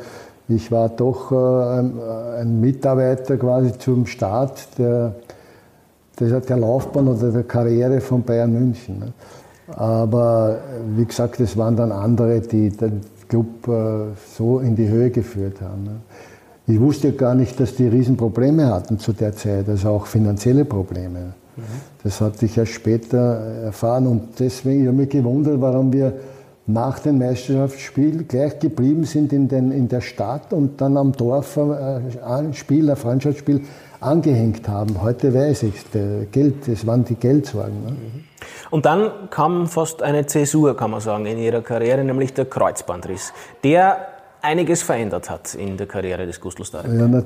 [0.49, 1.99] ich war doch äh, ein,
[2.39, 5.15] ein, Mitarbeiter quasi zum Start der,
[6.19, 8.99] der, der, Laufbahn oder der Karriere von Bayern München.
[8.99, 9.13] Ne?
[9.75, 10.57] Aber
[10.95, 15.61] wie gesagt, es waren dann andere, die den Club äh, so in die Höhe geführt
[15.61, 15.83] haben.
[15.83, 15.95] Ne?
[16.67, 21.33] Ich wusste gar nicht, dass die Riesenprobleme hatten zu der Zeit, also auch finanzielle Probleme.
[22.03, 26.13] Das hatte ich erst später erfahren und deswegen habe ich mich gewundert, warum wir
[26.67, 31.57] nach dem Meisterschaftsspiel gleich geblieben sind in, den, in der Stadt und dann am Dorf
[31.57, 33.61] äh, ein Spiel, ein Freundschaftsspiel
[33.99, 35.01] angehängt haben.
[35.01, 37.83] Heute weiß ich es, Geld, es waren die Geldsorgen.
[37.83, 37.91] Ne?
[37.91, 38.23] Mhm.
[38.71, 43.33] Und dann kam fast eine Zäsur, kann man sagen, in ihrer Karriere, nämlich der Kreuzbandriss.
[43.63, 43.97] Der
[44.41, 46.91] einiges verändert hat in der Karriere des Gustl Starek.
[46.91, 47.23] Ja,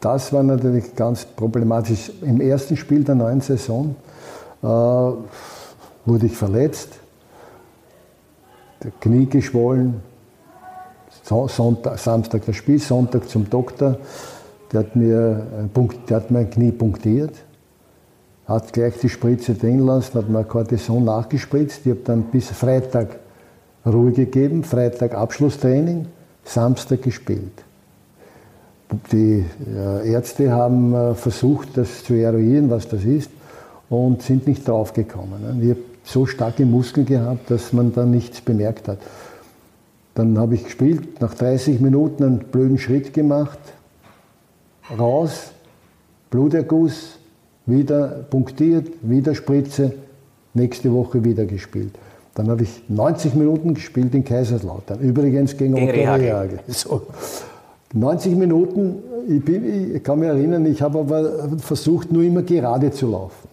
[0.00, 2.10] das war natürlich ganz problematisch.
[2.22, 3.94] Im ersten Spiel der neuen Saison
[4.62, 6.98] äh, wurde ich verletzt,
[8.82, 10.02] der Knie geschwollen,
[11.22, 13.96] Sonntag, Samstag das Spiel, Sonntag zum Doktor,
[14.72, 15.68] der hat mir,
[16.08, 17.34] der hat mein Knie punktiert,
[18.46, 21.82] hat gleich die Spritze drin lassen, hat mir Cortison nachgespritzt.
[21.84, 23.18] Ich habe dann bis Freitag
[23.86, 26.06] Ruhe gegeben, Freitag Abschlusstraining.
[26.44, 27.62] Samstag gespielt.
[29.10, 33.30] Die äh, Ärzte haben äh, versucht, das zu eruieren, was das ist,
[33.88, 35.62] und sind nicht draufgekommen.
[35.62, 38.98] Ich habe so starke Muskeln gehabt, dass man da nichts bemerkt hat.
[40.14, 43.58] Dann habe ich gespielt, nach 30 Minuten einen blöden Schritt gemacht,
[44.98, 45.52] raus,
[46.30, 47.18] Bluterguss,
[47.66, 49.92] wieder punktiert, wieder Spritze,
[50.54, 51.92] nächste Woche wieder gespielt.
[52.34, 55.00] Dann habe ich 90 Minuten gespielt in Kaiserslautern.
[55.00, 56.60] Übrigens gegen, gegen Otto Rehagel.
[56.68, 57.02] So.
[57.92, 58.94] 90 Minuten,
[59.28, 63.48] ich, bin, ich, kann mich erinnern, ich habe aber versucht, nur immer gerade zu laufen.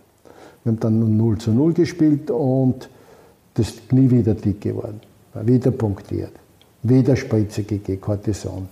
[0.64, 2.90] Wir haben dann 0 zu 0 gespielt und
[3.56, 5.02] das Knie wieder dick geworden.
[5.44, 6.32] Wieder punktiert.
[6.84, 8.70] Wieder Spritze gegeben, Cortison.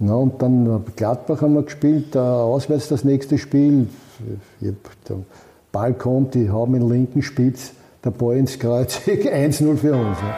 [0.00, 3.88] Ja, und dann Gladbach haben wir gespielt, auswärts das nächste Spiel.
[4.60, 4.72] Ich,
[5.08, 5.16] der
[5.72, 7.72] Ball kommt, die haben den linken Spitz
[8.04, 10.22] der Ball ins Kreuz, 1-0 für uns.
[10.22, 10.34] Ne?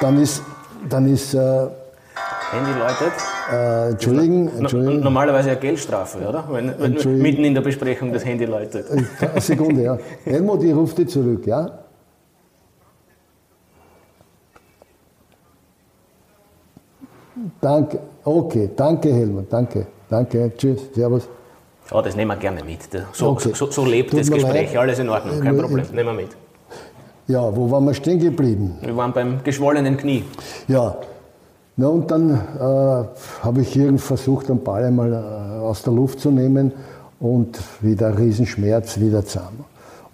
[0.00, 0.42] Dann ist,
[0.88, 3.12] dann ist äh, Handy läutet.
[3.52, 5.00] Äh, Entschuldigen, Entschuldigen.
[5.00, 6.44] Normalerweise eine Geldstrafe, oder?
[6.50, 8.86] Wenn, wenn mitten in der Besprechung das Handy läutet.
[8.90, 9.98] Eine Sekunde, ja.
[10.24, 11.78] Helmut, ich rufe dich zurück, ja?
[17.60, 21.28] Danke, okay, danke Helmut, danke, danke, tschüss, servus.
[21.90, 22.80] Ja, das nehmen wir gerne mit.
[23.12, 23.52] So, okay.
[23.54, 24.76] so, so lebt Tut das Gespräch, leid.
[24.76, 26.36] alles in Ordnung, kein Problem, nehmen wir mit.
[27.26, 28.78] Ja, wo waren wir stehen geblieben?
[28.80, 30.24] Wir waren beim geschwollenen Knie.
[30.68, 30.96] Ja,
[31.76, 33.04] na und dann äh,
[33.44, 36.72] habe ich irgendwie versucht, den Ball einmal äh, aus der Luft zu nehmen
[37.20, 39.64] und wieder Riesenschmerz, wieder zusammen.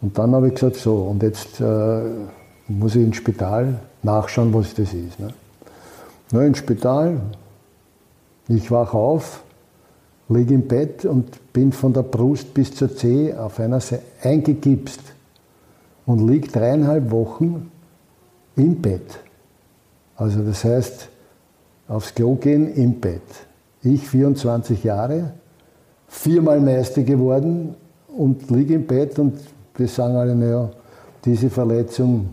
[0.00, 2.00] Und dann habe ich gesagt, so, und jetzt äh,
[2.68, 5.18] muss ich ins Spital nachschauen, was das ist.
[5.18, 5.32] Ne?
[6.32, 7.20] Na, ins Spital,
[8.48, 9.42] ich wache auf,
[10.28, 15.00] liege im Bett und bin von der Brust bis zur Zehe auf einer Seite eingegipst
[16.06, 17.70] und liegt dreieinhalb Wochen
[18.56, 19.20] im Bett.
[20.16, 21.08] Also das heißt,
[21.88, 23.22] aufs Klo gehen im Bett.
[23.82, 25.32] Ich 24 Jahre,
[26.08, 27.74] viermal Meister geworden
[28.16, 29.38] und liege im Bett und
[29.76, 30.70] wir sagen alle, naja,
[31.24, 32.30] diese Verletzung,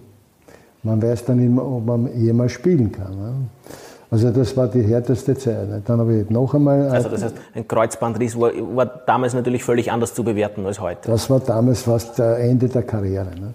[0.83, 3.15] man weiß dann immer, ob man jemals spielen kann.
[3.15, 3.33] Ne?
[4.09, 5.69] Also das war die härteste Zeit.
[5.85, 6.89] Dann habe ich noch einmal.
[6.89, 11.09] Also das heißt, ein Kreuzbandriss war, war, damals natürlich völlig anders zu bewerten als heute.
[11.09, 13.31] Das war damals fast das Ende der Karriere.
[13.39, 13.53] Ne?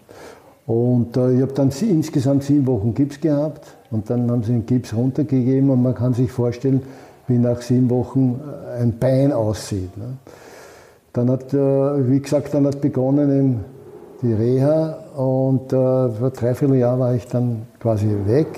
[0.67, 4.65] Und äh, ich habe dann insgesamt sieben Wochen Gips gehabt und dann haben sie den
[4.65, 6.83] Gips runtergegeben und man kann sich vorstellen,
[7.29, 9.97] wie nach sieben Wochen äh, ein Bein aussieht.
[9.99, 10.17] Ne?
[11.13, 13.61] Dann hat, äh, wie gesagt, dann hat begonnen
[14.23, 18.49] die Reha und äh, vor dreiviertel Jahr war ich dann quasi weg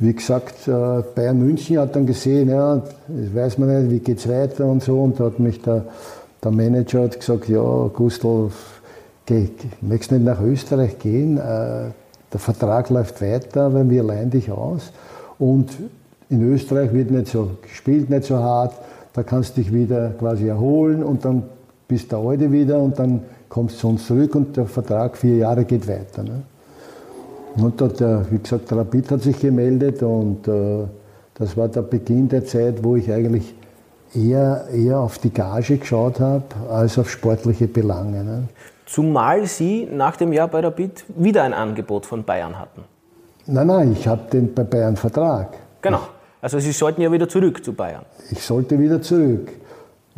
[0.00, 4.28] wie gesagt, äh, Bayern München hat dann gesehen, ja, weiß man nicht, wie geht es
[4.28, 5.00] weiter und so.
[5.00, 5.84] Und da hat mich der,
[6.42, 8.50] der Manager hat gesagt, ja, Gustl,
[9.26, 9.48] geh,
[9.80, 11.38] möchtest nicht nach Österreich gehen?
[11.38, 11.90] Äh,
[12.32, 14.92] der Vertrag läuft weiter, weil wir leihen dich aus.
[15.38, 15.70] Und
[16.30, 18.74] in Österreich wird nicht so gespielt, nicht so hart.
[19.14, 21.44] Da kannst du dich wieder quasi erholen und dann
[21.88, 25.38] bist du Alte wieder und dann kommst du zu uns zurück und der Vertrag vier
[25.38, 26.22] Jahre geht weiter.
[26.22, 26.42] Ne?
[27.56, 30.84] Und dort, wie gesagt, der Rapid hat sich gemeldet und äh,
[31.34, 33.54] das war der Beginn der Zeit, wo ich eigentlich
[34.14, 38.22] eher, eher auf die Gage geschaut habe, als auf sportliche Belange.
[38.22, 38.42] Ne?
[38.86, 42.84] Zumal Sie nach dem Jahr bei Rapid wieder ein Angebot von Bayern hatten.
[43.46, 45.56] Nein, nein, ich habe den bei Bayern Vertrag.
[45.80, 46.00] Genau.
[46.40, 48.04] Also Sie sollten ja wieder zurück zu Bayern.
[48.30, 49.52] Ich sollte wieder zurück.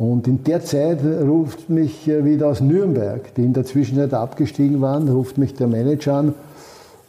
[0.01, 4.81] Und in der Zeit ruft mich äh, wieder aus Nürnberg, die in der Zwischenzeit abgestiegen
[4.81, 6.33] waren, ruft mich der Manager an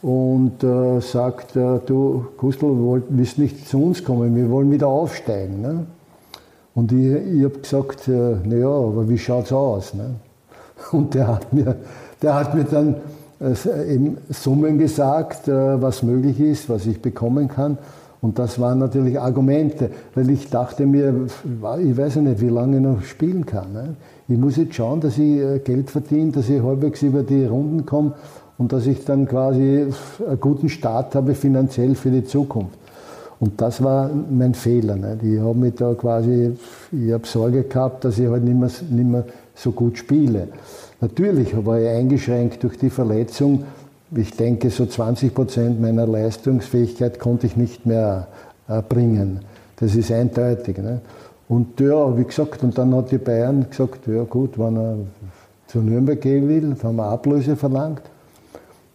[0.02, 2.66] und äh, sagt, äh, du Gustl,
[3.08, 5.62] willst nicht zu uns kommen, wir wollen wieder aufsteigen.
[5.62, 5.86] Ne?
[6.74, 9.94] Und ich, ich habe gesagt, äh, naja, aber wie schaut es aus?
[9.94, 10.16] Ne?
[10.92, 11.76] Und der hat mir,
[12.20, 12.96] der hat mir dann
[13.40, 17.78] äh, eben Summen gesagt, äh, was möglich ist, was ich bekommen kann.
[18.22, 21.26] Und das waren natürlich Argumente, weil ich dachte mir,
[21.82, 23.72] ich weiß ja nicht, wie lange ich noch spielen kann.
[23.72, 23.96] Ne?
[24.28, 27.84] Ich muss jetzt schauen, dass ich äh, Geld verdiene, dass ich halbwegs über die Runden
[27.84, 28.14] komme
[28.58, 29.86] und dass ich dann quasi
[30.24, 32.78] einen guten Start habe finanziell für die Zukunft.
[33.40, 34.94] Und das war mein Fehler.
[34.94, 35.24] Nicht?
[35.24, 36.56] Ich habe mich da quasi,
[36.92, 39.24] ich habe Sorge gehabt, dass ich halt nicht mehr, nicht mehr
[39.56, 40.46] so gut spiele.
[41.00, 43.64] Natürlich war ich eingeschränkt durch die Verletzung.
[44.14, 48.28] Ich denke, so 20 Prozent meiner Leistungsfähigkeit konnte ich nicht mehr
[48.88, 49.40] bringen.
[49.76, 50.78] Das ist eindeutig.
[50.78, 51.00] Ne?
[51.48, 54.96] Und ja, wie gesagt, und dann hat die Bayern gesagt, ja gut, wenn er
[55.66, 58.02] zu Nürnberg gehen will, haben wir Ablöse verlangt.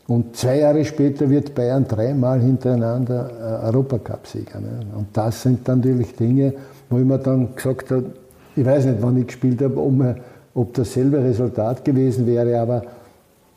[0.08, 4.60] Und zwei Jahre später wird Bayern dreimal hintereinander äh, Europacup-Sieger.
[4.60, 4.80] Ne?
[4.96, 6.54] Und das sind natürlich Dinge,
[6.90, 8.06] wo ich mir dann gesagt habe,
[8.56, 9.80] ich weiß nicht, wann ich gespielt habe,
[10.54, 12.82] ob dasselbe Resultat gewesen wäre, aber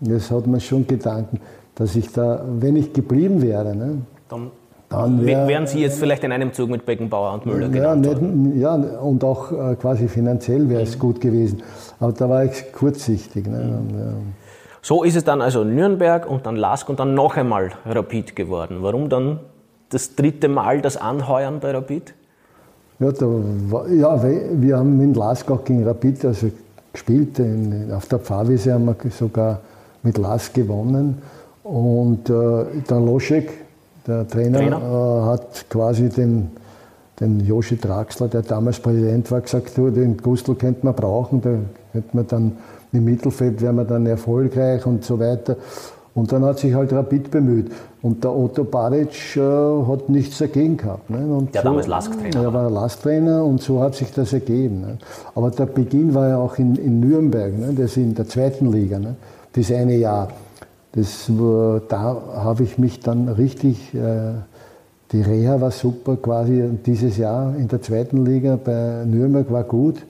[0.09, 1.41] es hat mir schon Gedanken,
[1.75, 4.51] dass ich da, wenn ich geblieben wäre, ne, dann,
[4.89, 8.57] dann wär, wären Sie jetzt vielleicht in einem Zug mit Beckenbauer und Müller ja, nicht,
[8.57, 11.01] ja, und auch äh, quasi finanziell wäre es mhm.
[11.01, 11.63] gut gewesen.
[12.01, 13.47] Aber da war ich kurzsichtig.
[13.47, 13.79] Ne, mhm.
[13.79, 14.13] und, ja.
[14.83, 18.79] So ist es dann also Nürnberg und dann Lask und dann noch einmal Rapid geworden.
[18.81, 19.41] Warum dann
[19.91, 22.15] das dritte Mal das Anheuern bei Rapid?
[22.99, 23.27] Ja, da,
[23.89, 26.51] ja wir haben in Lask auch gegen Rapid also
[26.93, 27.39] gespielt.
[27.39, 29.61] In, auf der Pfarrwiese haben wir sogar
[30.03, 31.19] mit Lask gewonnen.
[31.63, 33.51] Und äh, der Loschek,
[34.07, 34.77] der Trainer, Trainer.
[34.77, 36.51] Äh, hat quasi den,
[37.21, 41.51] den Joshi Draxler, der damals Präsident war, gesagt, du, den Gustl könnte man brauchen, da
[41.93, 42.57] könnte man dann
[42.93, 45.57] im Mittelfeld wären wir dann erfolgreich und so weiter.
[46.13, 47.71] Und dann hat sich halt Rapid bemüht.
[48.03, 51.09] Und der Otto Baric äh, hat nichts dagegen gehabt.
[51.09, 51.19] Ne?
[51.19, 52.43] Und der so, damals Lask-Trainer.
[52.43, 54.81] Er war Lask-Trainer und so hat sich das ergeben.
[54.81, 54.99] Ne?
[55.35, 57.75] Aber der Beginn war ja auch in, in Nürnberg, ne?
[57.75, 59.15] das in der zweiten Liga, ne?
[59.53, 60.29] Das eine Jahr.
[60.93, 61.31] Das,
[61.89, 64.33] da habe ich mich dann richtig, äh,
[65.13, 70.05] die Reha war super quasi dieses Jahr in der zweiten Liga bei Nürnberg war gut.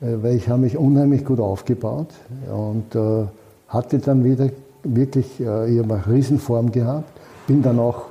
[0.00, 2.08] Äh, weil ich habe mich unheimlich gut aufgebaut
[2.52, 3.26] und äh,
[3.68, 4.48] hatte dann wieder
[4.84, 7.10] wirklich, ich habe eine Riesenform gehabt,
[7.48, 8.02] bin dann auch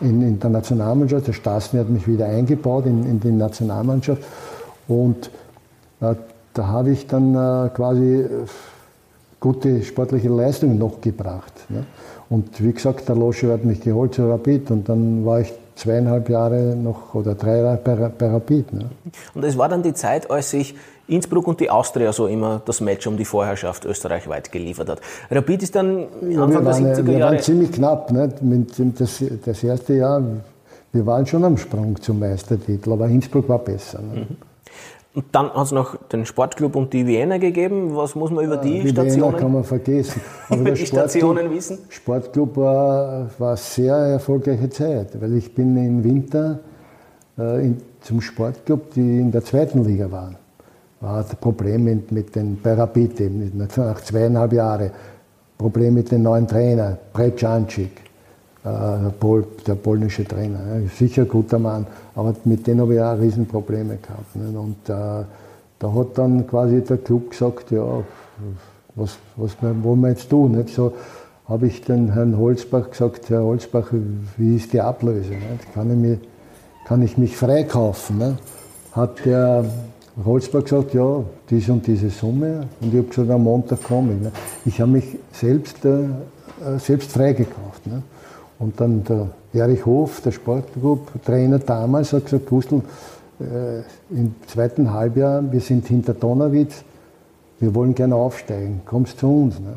[0.00, 4.22] in, in der Nationalmannschaft, der Stasny hat mich wieder eingebaut in, in die Nationalmannschaft
[4.88, 5.30] und
[6.00, 6.16] da
[6.56, 7.34] habe ich dann
[7.74, 8.24] quasi
[9.40, 11.52] gute sportliche Leistungen noch gebracht.
[11.68, 11.84] Ne?
[12.28, 16.28] Und wie gesagt, der Losche hat mich geholt zu Rapid und dann war ich zweieinhalb
[16.28, 18.72] Jahre noch oder drei Jahre bei, bei Rapid.
[18.72, 18.86] Ne?
[19.34, 20.74] Und es war dann die Zeit, als sich
[21.06, 25.00] Innsbruck und die Austria so immer das Match um die Vorherrschaft österreichweit geliefert hat.
[25.30, 27.34] Rapid ist dann Anfang ja, der 70er wir Jahre...
[27.34, 28.10] waren ziemlich knapp.
[28.40, 30.22] Mit das, das erste Jahr,
[30.92, 34.00] wir waren schon am Sprung zum Meistertitel, aber Innsbruck war besser.
[34.00, 34.20] Ne?
[34.20, 34.36] Mhm.
[35.16, 37.96] Und dann hat es noch den Sportclub und die Wiener gegeben.
[37.96, 39.32] Was muss man über die, die Stationen?
[39.32, 40.20] Wiener kann man vergessen.
[40.48, 41.78] Aber der die Stationen wissen?
[41.88, 46.60] Sportclub war, war eine sehr erfolgreiche Zeit, weil ich bin im Winter
[47.38, 50.36] äh, in, zum Sportclub, die in der zweiten Liga waren
[51.00, 52.58] war das Problem mit, mit den,
[53.20, 54.90] eben, nach zweieinhalb Jahren,
[55.58, 57.90] Problem mit dem neuen Trainer, äh, der,
[59.20, 60.58] Pol, der polnische Trainer.
[60.96, 64.34] Sicher ein guter Mann, aber mit dem habe ich auch Riesenprobleme gehabt.
[64.34, 64.56] Nicht?
[64.56, 65.24] Und äh,
[65.78, 67.84] da hat dann quasi der Club gesagt, ja,
[68.94, 70.52] was, was wollen wir jetzt tun?
[70.52, 70.70] Nicht?
[70.70, 70.94] So
[71.48, 73.92] habe ich den Herrn Holzbach gesagt, Herr Holzbach,
[74.36, 75.30] wie ist die Ablöse?
[75.30, 75.72] Nicht?
[75.74, 76.18] Kann, ich mich,
[76.86, 78.18] kann ich mich freikaufen?
[78.18, 78.38] Nicht?
[78.92, 79.64] Hat der
[80.24, 82.66] Holzberg gesagt, ja, diese und diese Summe.
[82.80, 84.22] Und ich habe gesagt, am Montag komme ich.
[84.22, 84.32] Ne?
[84.64, 87.86] Ich habe mich selbst, äh, äh, selbst freigekauft.
[87.86, 88.02] Ne?
[88.58, 92.82] Und dann der Erich Hof, der Sportclub-Trainer damals, hat gesagt, Gustl,
[93.40, 96.84] äh, im zweiten Halbjahr, wir sind hinter Donauwitz,
[97.60, 99.60] wir wollen gerne aufsteigen, kommst zu uns.
[99.60, 99.76] Ne?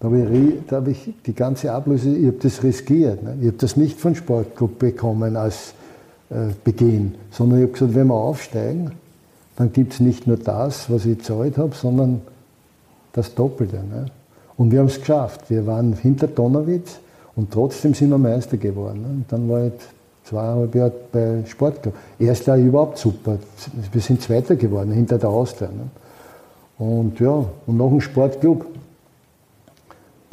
[0.00, 3.22] Da habe ich, hab ich die ganze Ablöse, ich habe das riskiert.
[3.22, 3.36] Ne?
[3.40, 5.74] Ich habe das nicht von Sportclub bekommen als
[6.30, 8.92] äh, Beginn, sondern ich habe gesagt, wenn wir aufsteigen,
[9.56, 12.20] dann gibt es nicht nur das, was ich gezahlt habe, sondern
[13.12, 13.76] das Doppelte.
[13.76, 14.06] Ne?
[14.56, 15.50] Und wir haben es geschafft.
[15.50, 17.00] Wir waren hinter Donnerwitz
[17.38, 19.00] und trotzdem sind wir Meister geworden.
[19.00, 19.08] Ne?
[19.08, 19.72] Und dann war ich
[20.24, 21.94] zweieinhalb Jahre bei Sportclub.
[22.18, 23.38] Erst Jahr überhaupt super.
[23.92, 25.68] Wir sind Zweiter geworden, hinter der Austria.
[25.68, 25.88] Ne?
[26.84, 28.66] Und ja, und noch ein Sportclub.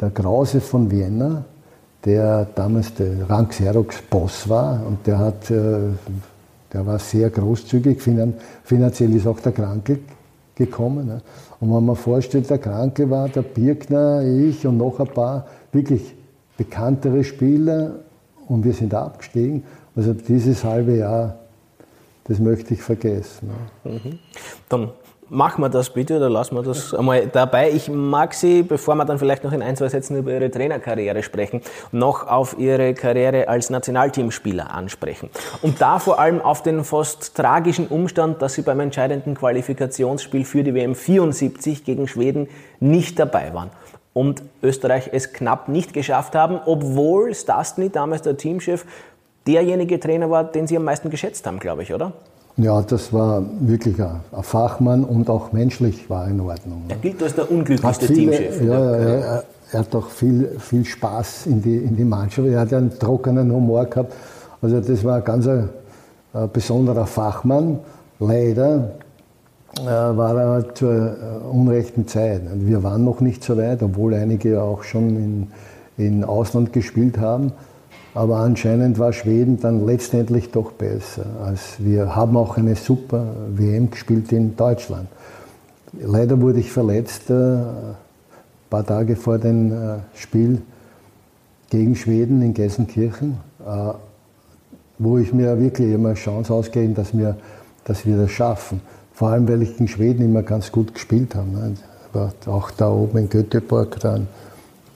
[0.02, 1.46] Der Krause von Vienna,
[2.04, 5.78] der damals der Rang Xerox Boss war und der hat äh,
[6.74, 8.02] Der war sehr großzügig,
[8.64, 10.00] finanziell ist auch der Kranke
[10.56, 11.06] gekommen.
[11.06, 11.22] Ne?
[11.60, 16.16] Und wenn man vorstellt, der Kranke war der Birkner, ich und noch ein paar wirklich
[16.58, 18.00] bekanntere Spieler
[18.48, 19.64] und wir sind abgestiegen.
[19.96, 21.36] Also dieses halbe Jahr,
[22.26, 23.50] das möchte ich vergessen.
[23.84, 24.20] Mhm.
[24.70, 24.92] Dann
[25.30, 27.72] Machen wir das bitte oder lassen wir das einmal dabei.
[27.72, 31.24] Ich mag Sie, bevor wir dann vielleicht noch in ein, zwei Sätzen über Ihre Trainerkarriere
[31.24, 35.32] sprechen, noch auf Ihre Karriere als Nationalteamspieler ansprechen.
[35.64, 40.64] Und da vor allem auf den fast tragischen Umstand, dass Sie beim entscheidenden Qualifikationsspiel für
[40.64, 42.48] die WM 74 gegen Schweden
[42.80, 43.72] nicht dabei waren
[44.16, 48.86] und Österreich es knapp nicht geschafft haben, obwohl Stastny, damals der Teamchef,
[49.46, 52.14] derjenige Trainer war, den Sie am meisten geschätzt haben, glaube ich, oder?
[52.56, 56.84] Ja, das war wirklich ein, Fachmann und auch menschlich war in Ordnung.
[56.88, 58.62] Er gilt als der unglücklichste viele, Teamchef.
[58.62, 59.44] Ja, er,
[59.74, 62.48] er, hat auch viel, viel Spaß in die, in die Mannschaft.
[62.48, 64.14] Er hat einen trockenen Humor gehabt.
[64.62, 65.68] Also das war ein ganz ein,
[66.34, 67.80] ein besonderer Fachmann.
[68.20, 68.92] Leider
[69.84, 72.42] war er zur äh, unrechten Zeit.
[72.54, 75.48] Wir waren noch nicht so weit, obwohl einige auch schon in,
[75.98, 77.52] in Ausland gespielt haben.
[78.14, 81.26] Aber anscheinend war Schweden dann letztendlich doch besser.
[81.44, 85.10] Als wir haben auch eine super WM gespielt in Deutschland.
[85.92, 87.96] Leider wurde ich verletzt, äh, ein
[88.70, 90.62] paar Tage vor dem äh, Spiel
[91.70, 93.94] gegen Schweden in Gelsenkirchen, äh,
[94.98, 97.36] wo ich mir wirklich immer Chance ausgegeben, dass wir,
[97.84, 98.80] dass wir das schaffen.
[99.16, 101.48] Vor allem, weil ich gegen Schweden immer ganz gut gespielt habe.
[101.50, 101.74] Ne?
[102.46, 104.28] Auch da oben in Göteborg dann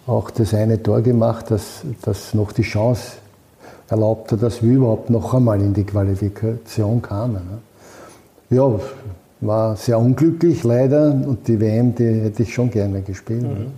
[0.05, 3.17] auch das eine Tor gemacht, das, das noch die Chance
[3.89, 7.36] erlaubte, dass wir überhaupt noch einmal in die Qualifikation kamen.
[8.49, 8.57] Ne?
[8.57, 8.80] Ja,
[9.41, 13.43] war sehr unglücklich leider und die WM, die hätte ich schon gerne gespielt.
[13.43, 13.49] Ne?
[13.49, 13.72] Mhm.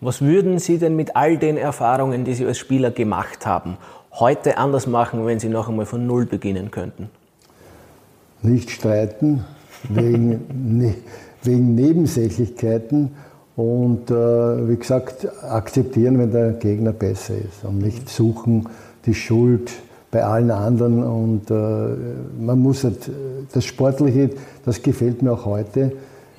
[0.00, 3.76] Was würden Sie denn mit all den Erfahrungen, die Sie als Spieler gemacht haben,
[4.12, 7.10] heute anders machen, wenn Sie noch einmal von Null beginnen könnten?
[8.42, 9.44] Nicht streiten,
[9.88, 10.94] wegen, ne,
[11.42, 13.10] wegen Nebensächlichkeiten
[13.56, 18.68] und äh, wie gesagt, akzeptieren, wenn der Gegner besser ist und nicht suchen
[19.04, 19.72] die Schuld
[20.10, 21.02] bei allen anderen.
[21.02, 21.54] Und äh,
[22.40, 23.10] man muss halt,
[23.52, 24.30] das Sportliche,
[24.64, 25.92] das gefällt mir auch heute.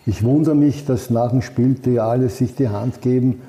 [0.05, 3.41] Ich wundere mich, dass nach dem Spiel die alle sich die Hand geben.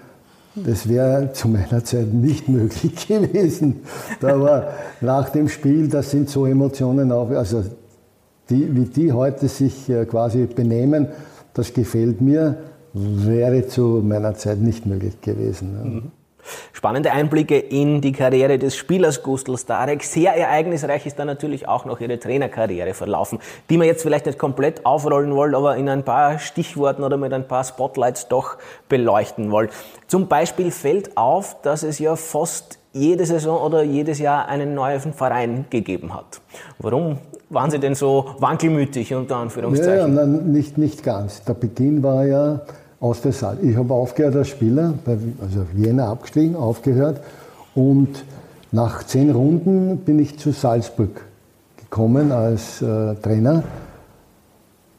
[0.57, 3.83] Das wäre zu meiner Zeit nicht möglich gewesen.
[4.21, 4.69] Aber
[5.01, 7.63] nach dem Spiel, das sind so Emotionen auch, also
[8.51, 11.09] die, wie die heute sich äh, quasi benehmen,
[11.55, 12.59] das gefällt mir
[12.93, 15.83] wäre zu meiner Zeit nicht möglich gewesen.
[15.83, 16.13] Mhm.
[16.73, 20.03] Spannende Einblicke in die Karriere des Spielers Gustl Starek.
[20.03, 23.39] Sehr ereignisreich ist da natürlich auch noch ihre Trainerkarriere verlaufen,
[23.69, 27.33] die wir jetzt vielleicht nicht komplett aufrollen wollen, aber in ein paar Stichworten oder mit
[27.35, 28.57] ein paar Spotlights doch
[28.89, 29.69] beleuchten wollen.
[30.07, 35.13] Zum Beispiel fällt auf, dass es ja fast jede Saison oder jedes Jahr einen neuen
[35.13, 36.41] Verein gegeben hat.
[36.79, 37.19] Warum
[37.51, 40.17] waren Sie denn so wankelmütig unter Anführungszeichen?
[40.17, 41.43] Ja, nicht, nicht ganz.
[41.45, 42.61] Der Beginn war ja
[43.01, 43.59] aus der Saal.
[43.63, 44.95] Ich habe aufgehört als Spieler,
[45.41, 47.21] also Vienna abgestiegen, aufgehört
[47.75, 48.25] und
[48.73, 51.23] nach zehn Runden bin ich zu Salzburg
[51.77, 53.65] gekommen als äh, Trainer,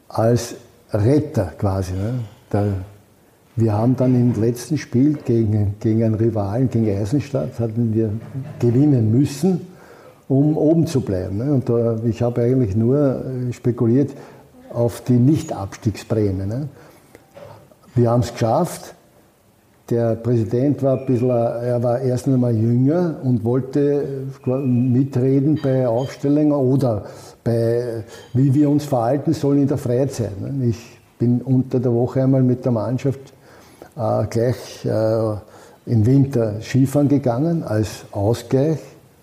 [0.08, 0.56] als
[0.92, 1.94] Retter quasi.
[1.94, 2.14] Ne?
[2.52, 2.66] Der,
[3.56, 8.10] wir haben dann im letzten Spiel gegen, gegen einen Rivalen, gegen Eisenstadt, hatten wir
[8.58, 9.71] gewinnen müssen,
[10.32, 11.36] um oben zu bleiben.
[11.36, 11.52] Ne?
[11.52, 14.12] Und da, ich habe eigentlich nur äh, spekuliert
[14.72, 16.46] auf die Nicht-Abstiegsprämie.
[16.46, 16.68] Ne?
[17.94, 18.94] Wir haben es geschafft.
[19.90, 26.52] Der Präsident war ein bisschen, er war erst einmal jünger und wollte mitreden bei Aufstellungen
[26.52, 27.04] oder
[27.44, 30.32] bei, wie wir uns verhalten sollen in der Freizeit.
[30.62, 33.20] Ich bin unter der Woche einmal mit der Mannschaft
[33.96, 35.34] äh, gleich äh,
[35.84, 38.78] im Winter Skifahren gegangen als Ausgleich,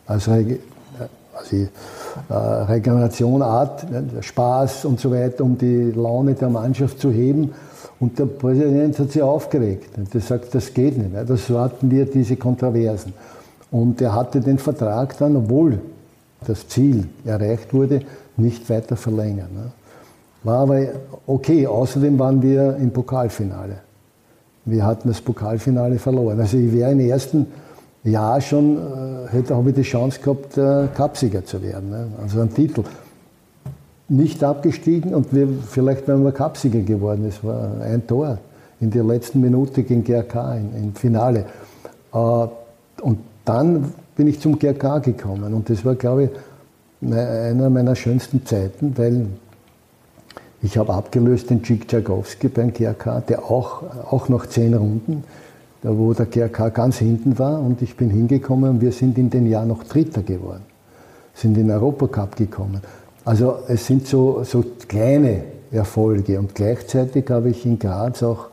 [0.06, 0.28] als
[1.40, 3.86] Also, äh, Regeneration, Art,
[4.20, 7.54] Spaß und so weiter, um die Laune der Mannschaft zu heben.
[8.00, 9.98] Und der Präsident hat sich aufgeregt.
[9.98, 11.14] Und er sagt, das geht nicht.
[11.14, 11.26] Ne?
[11.26, 13.14] Das hatten wir diese Kontroversen.
[13.72, 15.80] Und er hatte den Vertrag dann, obwohl
[16.46, 18.02] das Ziel erreicht wurde,
[18.38, 19.50] nicht weiter verlängern.
[19.54, 19.72] Ne?
[20.44, 20.82] War aber
[21.28, 21.68] okay.
[21.68, 23.80] Außerdem waren wir im Pokalfinale.
[24.66, 26.40] Wir hatten das Pokalfinale verloren.
[26.40, 27.48] Also ich wäre im ersten
[28.04, 31.90] Jahr schon, äh, hätte habe ich die Chance gehabt, äh, Cupsieger zu werden.
[31.90, 32.08] Ne?
[32.22, 32.84] Also einen Titel
[34.08, 37.26] nicht abgestiegen und wir, vielleicht wären wir Cupsieger geworden.
[37.28, 38.40] Es war ein Tor
[38.80, 41.46] in der letzten Minute gegen GRK im, Finale.
[42.14, 46.30] Äh, und dann bin ich zum GRK gekommen und das war, glaube ich,
[47.02, 49.28] einer meiner schönsten Zeiten, weil
[50.62, 55.24] ich habe abgelöst den Cik Tchaikovsky beim GRK, der auch, auch noch zehn Runden,
[55.82, 59.30] da wo der GRK ganz hinten war und ich bin hingekommen und wir sind in
[59.30, 60.64] den Jahr noch Dritter geworden,
[61.34, 62.82] sind in den Europacup gekommen.
[63.26, 68.48] Also es sind so, so kleine Erfolge und gleichzeitig habe ich in Graz auch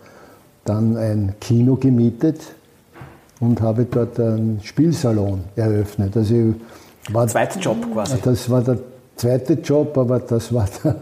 [0.64, 2.40] dann ein Kino gemietet
[3.40, 6.16] und habe dort einen Spielsalon eröffnet.
[6.16, 6.54] Also
[7.10, 8.16] war, Zweiter Job quasi.
[8.22, 8.78] Das war der
[9.16, 10.96] zweite Job, aber das war der,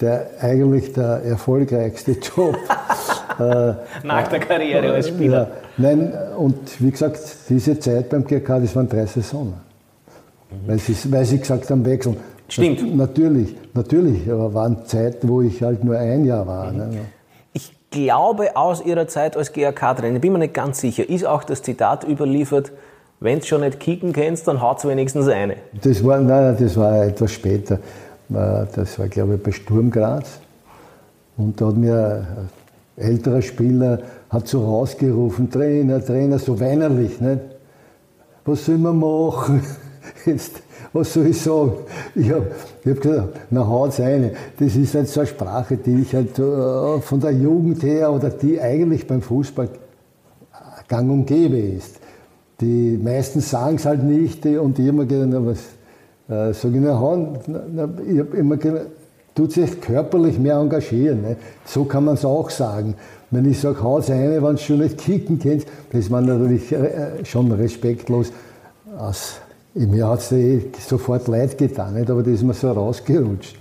[0.00, 2.56] der eigentlich der erfolgreichste Job.
[3.38, 3.74] Äh,
[4.04, 5.38] Nach der Karriere als Spieler.
[5.38, 9.54] Ja, nein, und wie gesagt, diese Zeit beim GK, das waren drei Saisonen.
[10.50, 10.56] Mhm.
[10.66, 12.16] Weil, sie, weil sie gesagt haben, wechseln.
[12.48, 12.96] Stimmt.
[12.96, 16.72] Natürlich, natürlich, aber waren Zeiten, wo ich halt nur ein Jahr war.
[16.72, 16.78] Mhm.
[16.78, 16.98] Ne?
[17.52, 21.62] Ich glaube, aus Ihrer Zeit als GRK-Trainer, bin mir nicht ganz sicher, ist auch das
[21.62, 22.72] Zitat überliefert,
[23.20, 25.56] wenn du schon nicht kicken kennst, dann haut wenigstens eine.
[25.82, 27.74] Das war, nein, das war etwas später.
[28.30, 30.38] Äh, das war, glaube ich, bei Sturm Graz.
[31.36, 32.26] Und da hat mir
[32.98, 37.40] älterer Spieler hat so rausgerufen, Trainer, Trainer, so weinerlich, nicht?
[38.48, 39.62] was soll man machen?
[40.24, 41.72] Jetzt, was soll ich sagen?
[42.14, 42.50] Ich habe
[42.86, 44.32] hab gesagt, na haut's eine.
[44.58, 48.30] Das ist halt so eine Sprache, die ich halt äh, von der Jugend her oder
[48.30, 49.68] die eigentlich beim Fußball
[50.88, 51.96] gang und gäbe ist.
[52.60, 55.58] Die meisten sagen es halt nicht und ich immer gedacht, na was,
[56.28, 58.86] äh, sag ich, na, na, ich habe immer gedacht,
[59.38, 61.22] tut sich körperlich mehr engagieren.
[61.22, 61.36] Ne?
[61.64, 62.94] So kann man es auch sagen.
[63.30, 67.24] Wenn ich sage, haus eine, wenn du schon nicht kicken kennst, das war natürlich äh,
[67.24, 68.32] schon respektlos.
[68.98, 69.36] Aus,
[69.74, 72.10] mir hat es eh sofort leid getan, nicht?
[72.10, 73.58] aber das ist mir so rausgerutscht.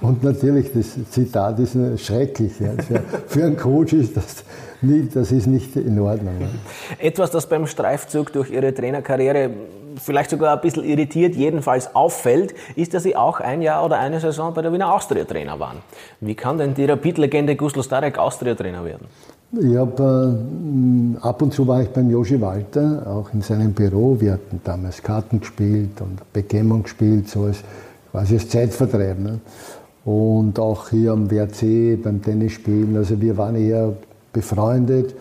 [0.00, 2.52] Und natürlich, das Zitat ist schrecklich.
[2.54, 4.44] Für, für einen Coach ist das,
[4.80, 6.36] nicht, das ist nicht in Ordnung.
[6.98, 9.50] Etwas, das beim Streifzug durch Ihre Trainerkarriere
[9.96, 14.20] vielleicht sogar ein bisschen irritiert, jedenfalls auffällt, ist, dass Sie auch ein Jahr oder eine
[14.20, 15.78] Saison bei der Wiener Austria Trainer waren.
[16.20, 19.06] Wie kann denn die Rapid-Legende Gustl Starek Austria Trainer werden?
[19.60, 20.38] Ich habe
[21.20, 24.16] äh, ab und zu war ich beim Joshi Walter, auch in seinem Büro.
[24.18, 27.62] Wir hatten damals Karten gespielt und Backgammon gespielt, so als
[28.10, 29.18] quasi als Zeitvertreib.
[29.18, 29.40] Ne?
[30.06, 32.96] Und auch hier am WRC beim Tennisspielen.
[32.96, 33.92] Also wir waren eher
[34.32, 35.14] befreundet.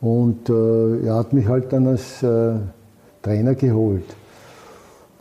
[0.00, 2.52] Und äh, er hat mich halt dann als äh,
[3.24, 4.04] Trainer geholt.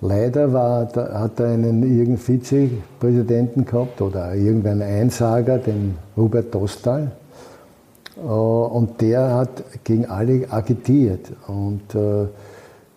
[0.01, 7.11] Leider war, hat er einen irgendeinen Vizepräsidenten gehabt oder irgendeinen Einsager, den Robert Dostal.
[8.17, 11.31] Äh, und der hat gegen alle agitiert.
[11.47, 12.27] Und äh,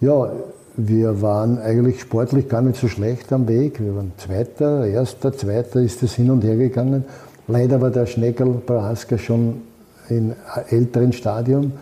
[0.01, 0.33] ja,
[0.77, 3.81] wir waren eigentlich sportlich gar nicht so schlecht am Weg.
[3.81, 7.05] Wir waren Zweiter, Erster, Zweiter ist es hin und her gegangen.
[7.47, 9.63] Leider war der Schneckel Braska schon
[10.09, 10.35] in
[10.71, 11.73] älteren Stadium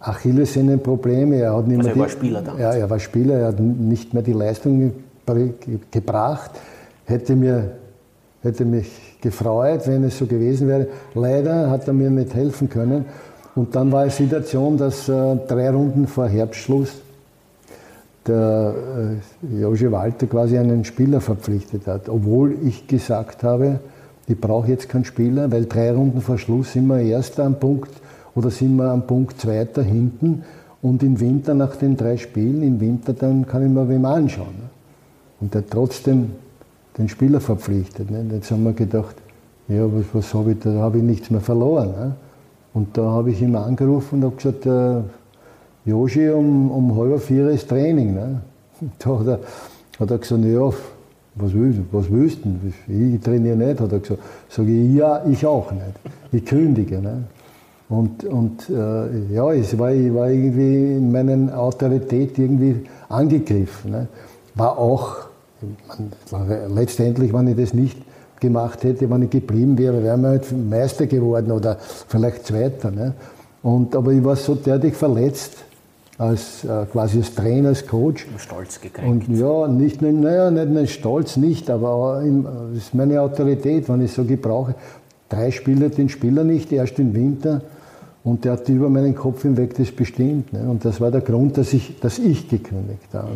[0.00, 1.36] Achillessehnenprobleme.
[1.36, 2.58] Er hat nicht also er war Spieler dann?
[2.58, 4.92] Ja, er war Spieler, er hat nicht mehr die Leistung
[5.90, 6.50] gebracht.
[7.04, 7.72] Hätte, mir,
[8.42, 10.88] hätte mich gefreut, wenn es so gewesen wäre.
[11.14, 13.04] Leider hat er mir nicht helfen können.
[13.54, 17.02] Und dann war die Situation, dass äh, drei Runden vor Herbstschluss
[18.26, 18.74] der
[19.52, 23.80] äh, Jože Walter quasi einen Spieler verpflichtet hat, obwohl ich gesagt habe,
[24.26, 27.90] ich brauche jetzt keinen Spieler, weil drei Runden vor Schluss sind wir erst am Punkt
[28.34, 30.44] oder sind wir am Punkt zweiter hinten
[30.82, 34.54] und im Winter nach den drei Spielen, im Winter dann kann ich mir wem anschauen.
[34.58, 34.68] Ne?
[35.40, 36.32] Und der trotzdem
[36.96, 38.10] den Spieler verpflichtet.
[38.10, 38.24] Ne?
[38.32, 39.16] Jetzt haben wir gedacht,
[39.68, 41.90] ja, was, was habe ich da, habe ich nichts mehr verloren.
[41.90, 42.14] Ne?
[42.72, 47.50] Und da habe ich ihn angerufen und habe gesagt, äh, Joshi, um, um halb vier
[47.50, 48.14] ist Training.
[48.14, 48.40] Ne?
[48.98, 49.40] Da hat er,
[49.98, 50.70] hat er gesagt, ja,
[51.34, 52.50] was willst, was willst du?
[52.88, 54.20] Ich trainiere nicht, hat er gesagt.
[54.48, 55.84] Sage ich, ja, ich auch nicht.
[56.32, 57.00] Ich kündige.
[57.00, 57.24] Ne?
[57.90, 63.90] Und, und äh, ja, es war, ich war irgendwie in meiner Autorität irgendwie angegriffen.
[63.90, 64.06] Ne?
[64.54, 65.16] War auch,
[66.30, 67.98] man, letztendlich, wenn ich das nicht
[68.38, 72.92] gemacht hätte, wenn ich geblieben wäre, wäre wir halt Meister geworden oder vielleicht Zweiter.
[72.92, 73.12] Ne?
[73.64, 75.56] Und, aber ich war so derartig verletzt,
[76.16, 78.24] als äh, quasi als Trainer, als Coach.
[78.36, 79.28] Stolz gekränkt.
[79.28, 83.88] Und ja, nicht nur, naja, nicht nur Stolz nicht, aber in, das ist meine Autorität,
[83.88, 84.76] wenn ich so gebrauche.
[85.28, 87.62] Drei Spieler den Spieler nicht, erst im Winter
[88.22, 90.52] und der hat über meinen Kopf hinweg das bestimmt.
[90.52, 90.68] Ne?
[90.68, 93.30] Und das war der Grund, dass ich, dass ich gekündigt habe.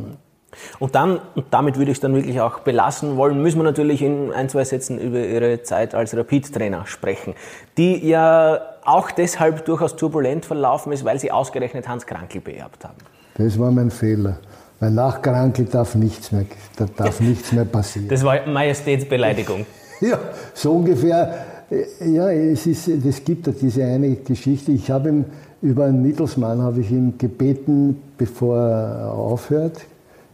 [0.79, 4.03] Und dann, und damit würde ich es dann wirklich auch belassen wollen, müssen wir natürlich
[4.03, 7.35] in ein, zwei Sätzen über Ihre Zeit als Rapid-Trainer sprechen,
[7.77, 12.99] die ja auch deshalb durchaus turbulent verlaufen ist, weil Sie ausgerechnet Hans Krankel beerbt haben.
[13.37, 14.39] Das war mein Fehler.
[14.81, 16.45] Weil nach Krankel darf nichts mehr,
[16.77, 18.09] da darf nichts mehr passieren.
[18.09, 19.67] Das war Majestätsbeleidigung.
[20.01, 20.19] ja,
[20.53, 24.73] so ungefähr ja, es, ist, es gibt diese eine Geschichte.
[24.73, 25.25] Ich habe ihm
[25.63, 29.81] über einen Mittelsmann habe ich ihm gebeten, bevor er aufhört,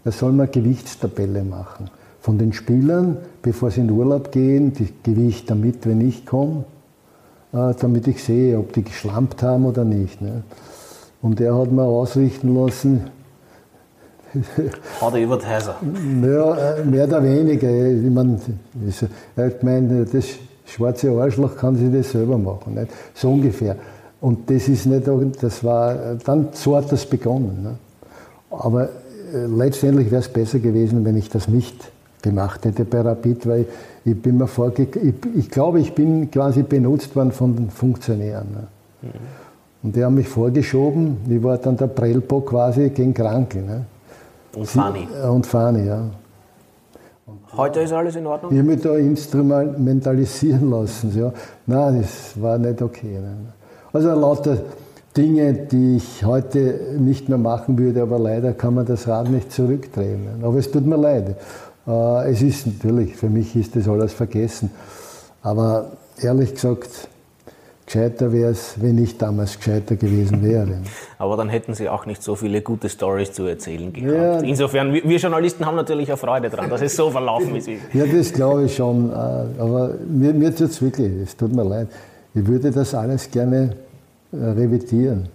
[0.05, 1.89] er soll mal Gewichtstabelle machen.
[2.21, 6.65] Von den Spielern, bevor sie in Urlaub gehen, die Gewicht damit, wenn ich komme,
[7.53, 10.21] äh, damit ich sehe, ob die geschlampt haben oder nicht.
[10.21, 10.43] Ne?
[11.23, 13.03] Und er hat mir ausrichten lassen,
[15.01, 15.77] Hat er Häuser?
[16.23, 17.69] Ja, äh, mehr oder weniger.
[17.69, 18.39] Ich meine,
[19.37, 20.27] hat gemeint, das
[20.71, 22.75] schwarze Arschloch kann sich das selber machen.
[22.75, 22.89] Nicht?
[23.15, 23.77] So ungefähr.
[24.21, 25.09] Und das ist nicht,
[25.41, 27.63] das war, dann so hat das begonnen.
[27.63, 27.75] Ne?
[28.51, 31.91] Aber äh, letztendlich wäre es besser gewesen, wenn ich das nicht
[32.23, 33.67] gemacht hätte bei Rapid, weil
[34.05, 38.47] ich bin mir vorge ich, ich glaube, ich bin quasi benutzt worden von den Funktionären.
[38.53, 38.67] Ne?
[39.03, 39.09] Mhm.
[39.83, 43.61] Und die haben mich vorgeschoben, ich war dann der Prellbock quasi gegen Kranke.
[43.63, 43.85] Ne?
[44.55, 45.09] Und Fani.
[45.27, 46.03] Und Fani, ja.
[47.57, 48.53] Heute ist alles in Ordnung?
[48.53, 51.13] Ich habe mich da instrumentalisieren lassen.
[51.19, 51.33] Ja.
[51.67, 53.19] Nein, das war nicht okay.
[53.19, 53.37] Ne?
[53.93, 54.59] Also lauter
[55.17, 59.51] Dinge, die ich heute nicht mehr machen würde, aber leider kann man das Rad nicht
[59.51, 60.29] zurückdrehen.
[60.43, 61.37] Aber es tut mir leid.
[61.87, 64.71] Äh, es ist natürlich, für mich ist das alles vergessen.
[65.43, 67.09] Aber ehrlich gesagt,
[67.91, 70.79] gescheiter wäre es, wenn ich damals gescheiter gewesen wäre.
[71.19, 74.15] Aber dann hätten Sie auch nicht so viele gute Stories zu erzählen gehabt.
[74.15, 74.39] Ja.
[74.41, 77.69] Insofern, wir Journalisten haben natürlich eine Freude daran, dass es so verlaufen ist.
[77.93, 79.11] Ja, das glaube ich schon.
[79.11, 81.89] Äh, aber mir, mir tut es wirklich, es tut mir leid.
[82.35, 83.75] Ich würde das alles gerne
[84.33, 85.29] äh, revidieren.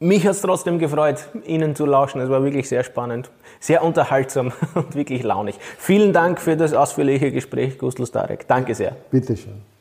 [0.00, 2.20] Mich hat es trotzdem gefreut, Ihnen zu lauschen.
[2.20, 5.56] Es war wirklich sehr spannend, sehr unterhaltsam und wirklich launig.
[5.78, 8.46] Vielen Dank für das ausführliche Gespräch, Gustl Starek.
[8.48, 8.96] Danke sehr.
[9.10, 9.75] Bitteschön.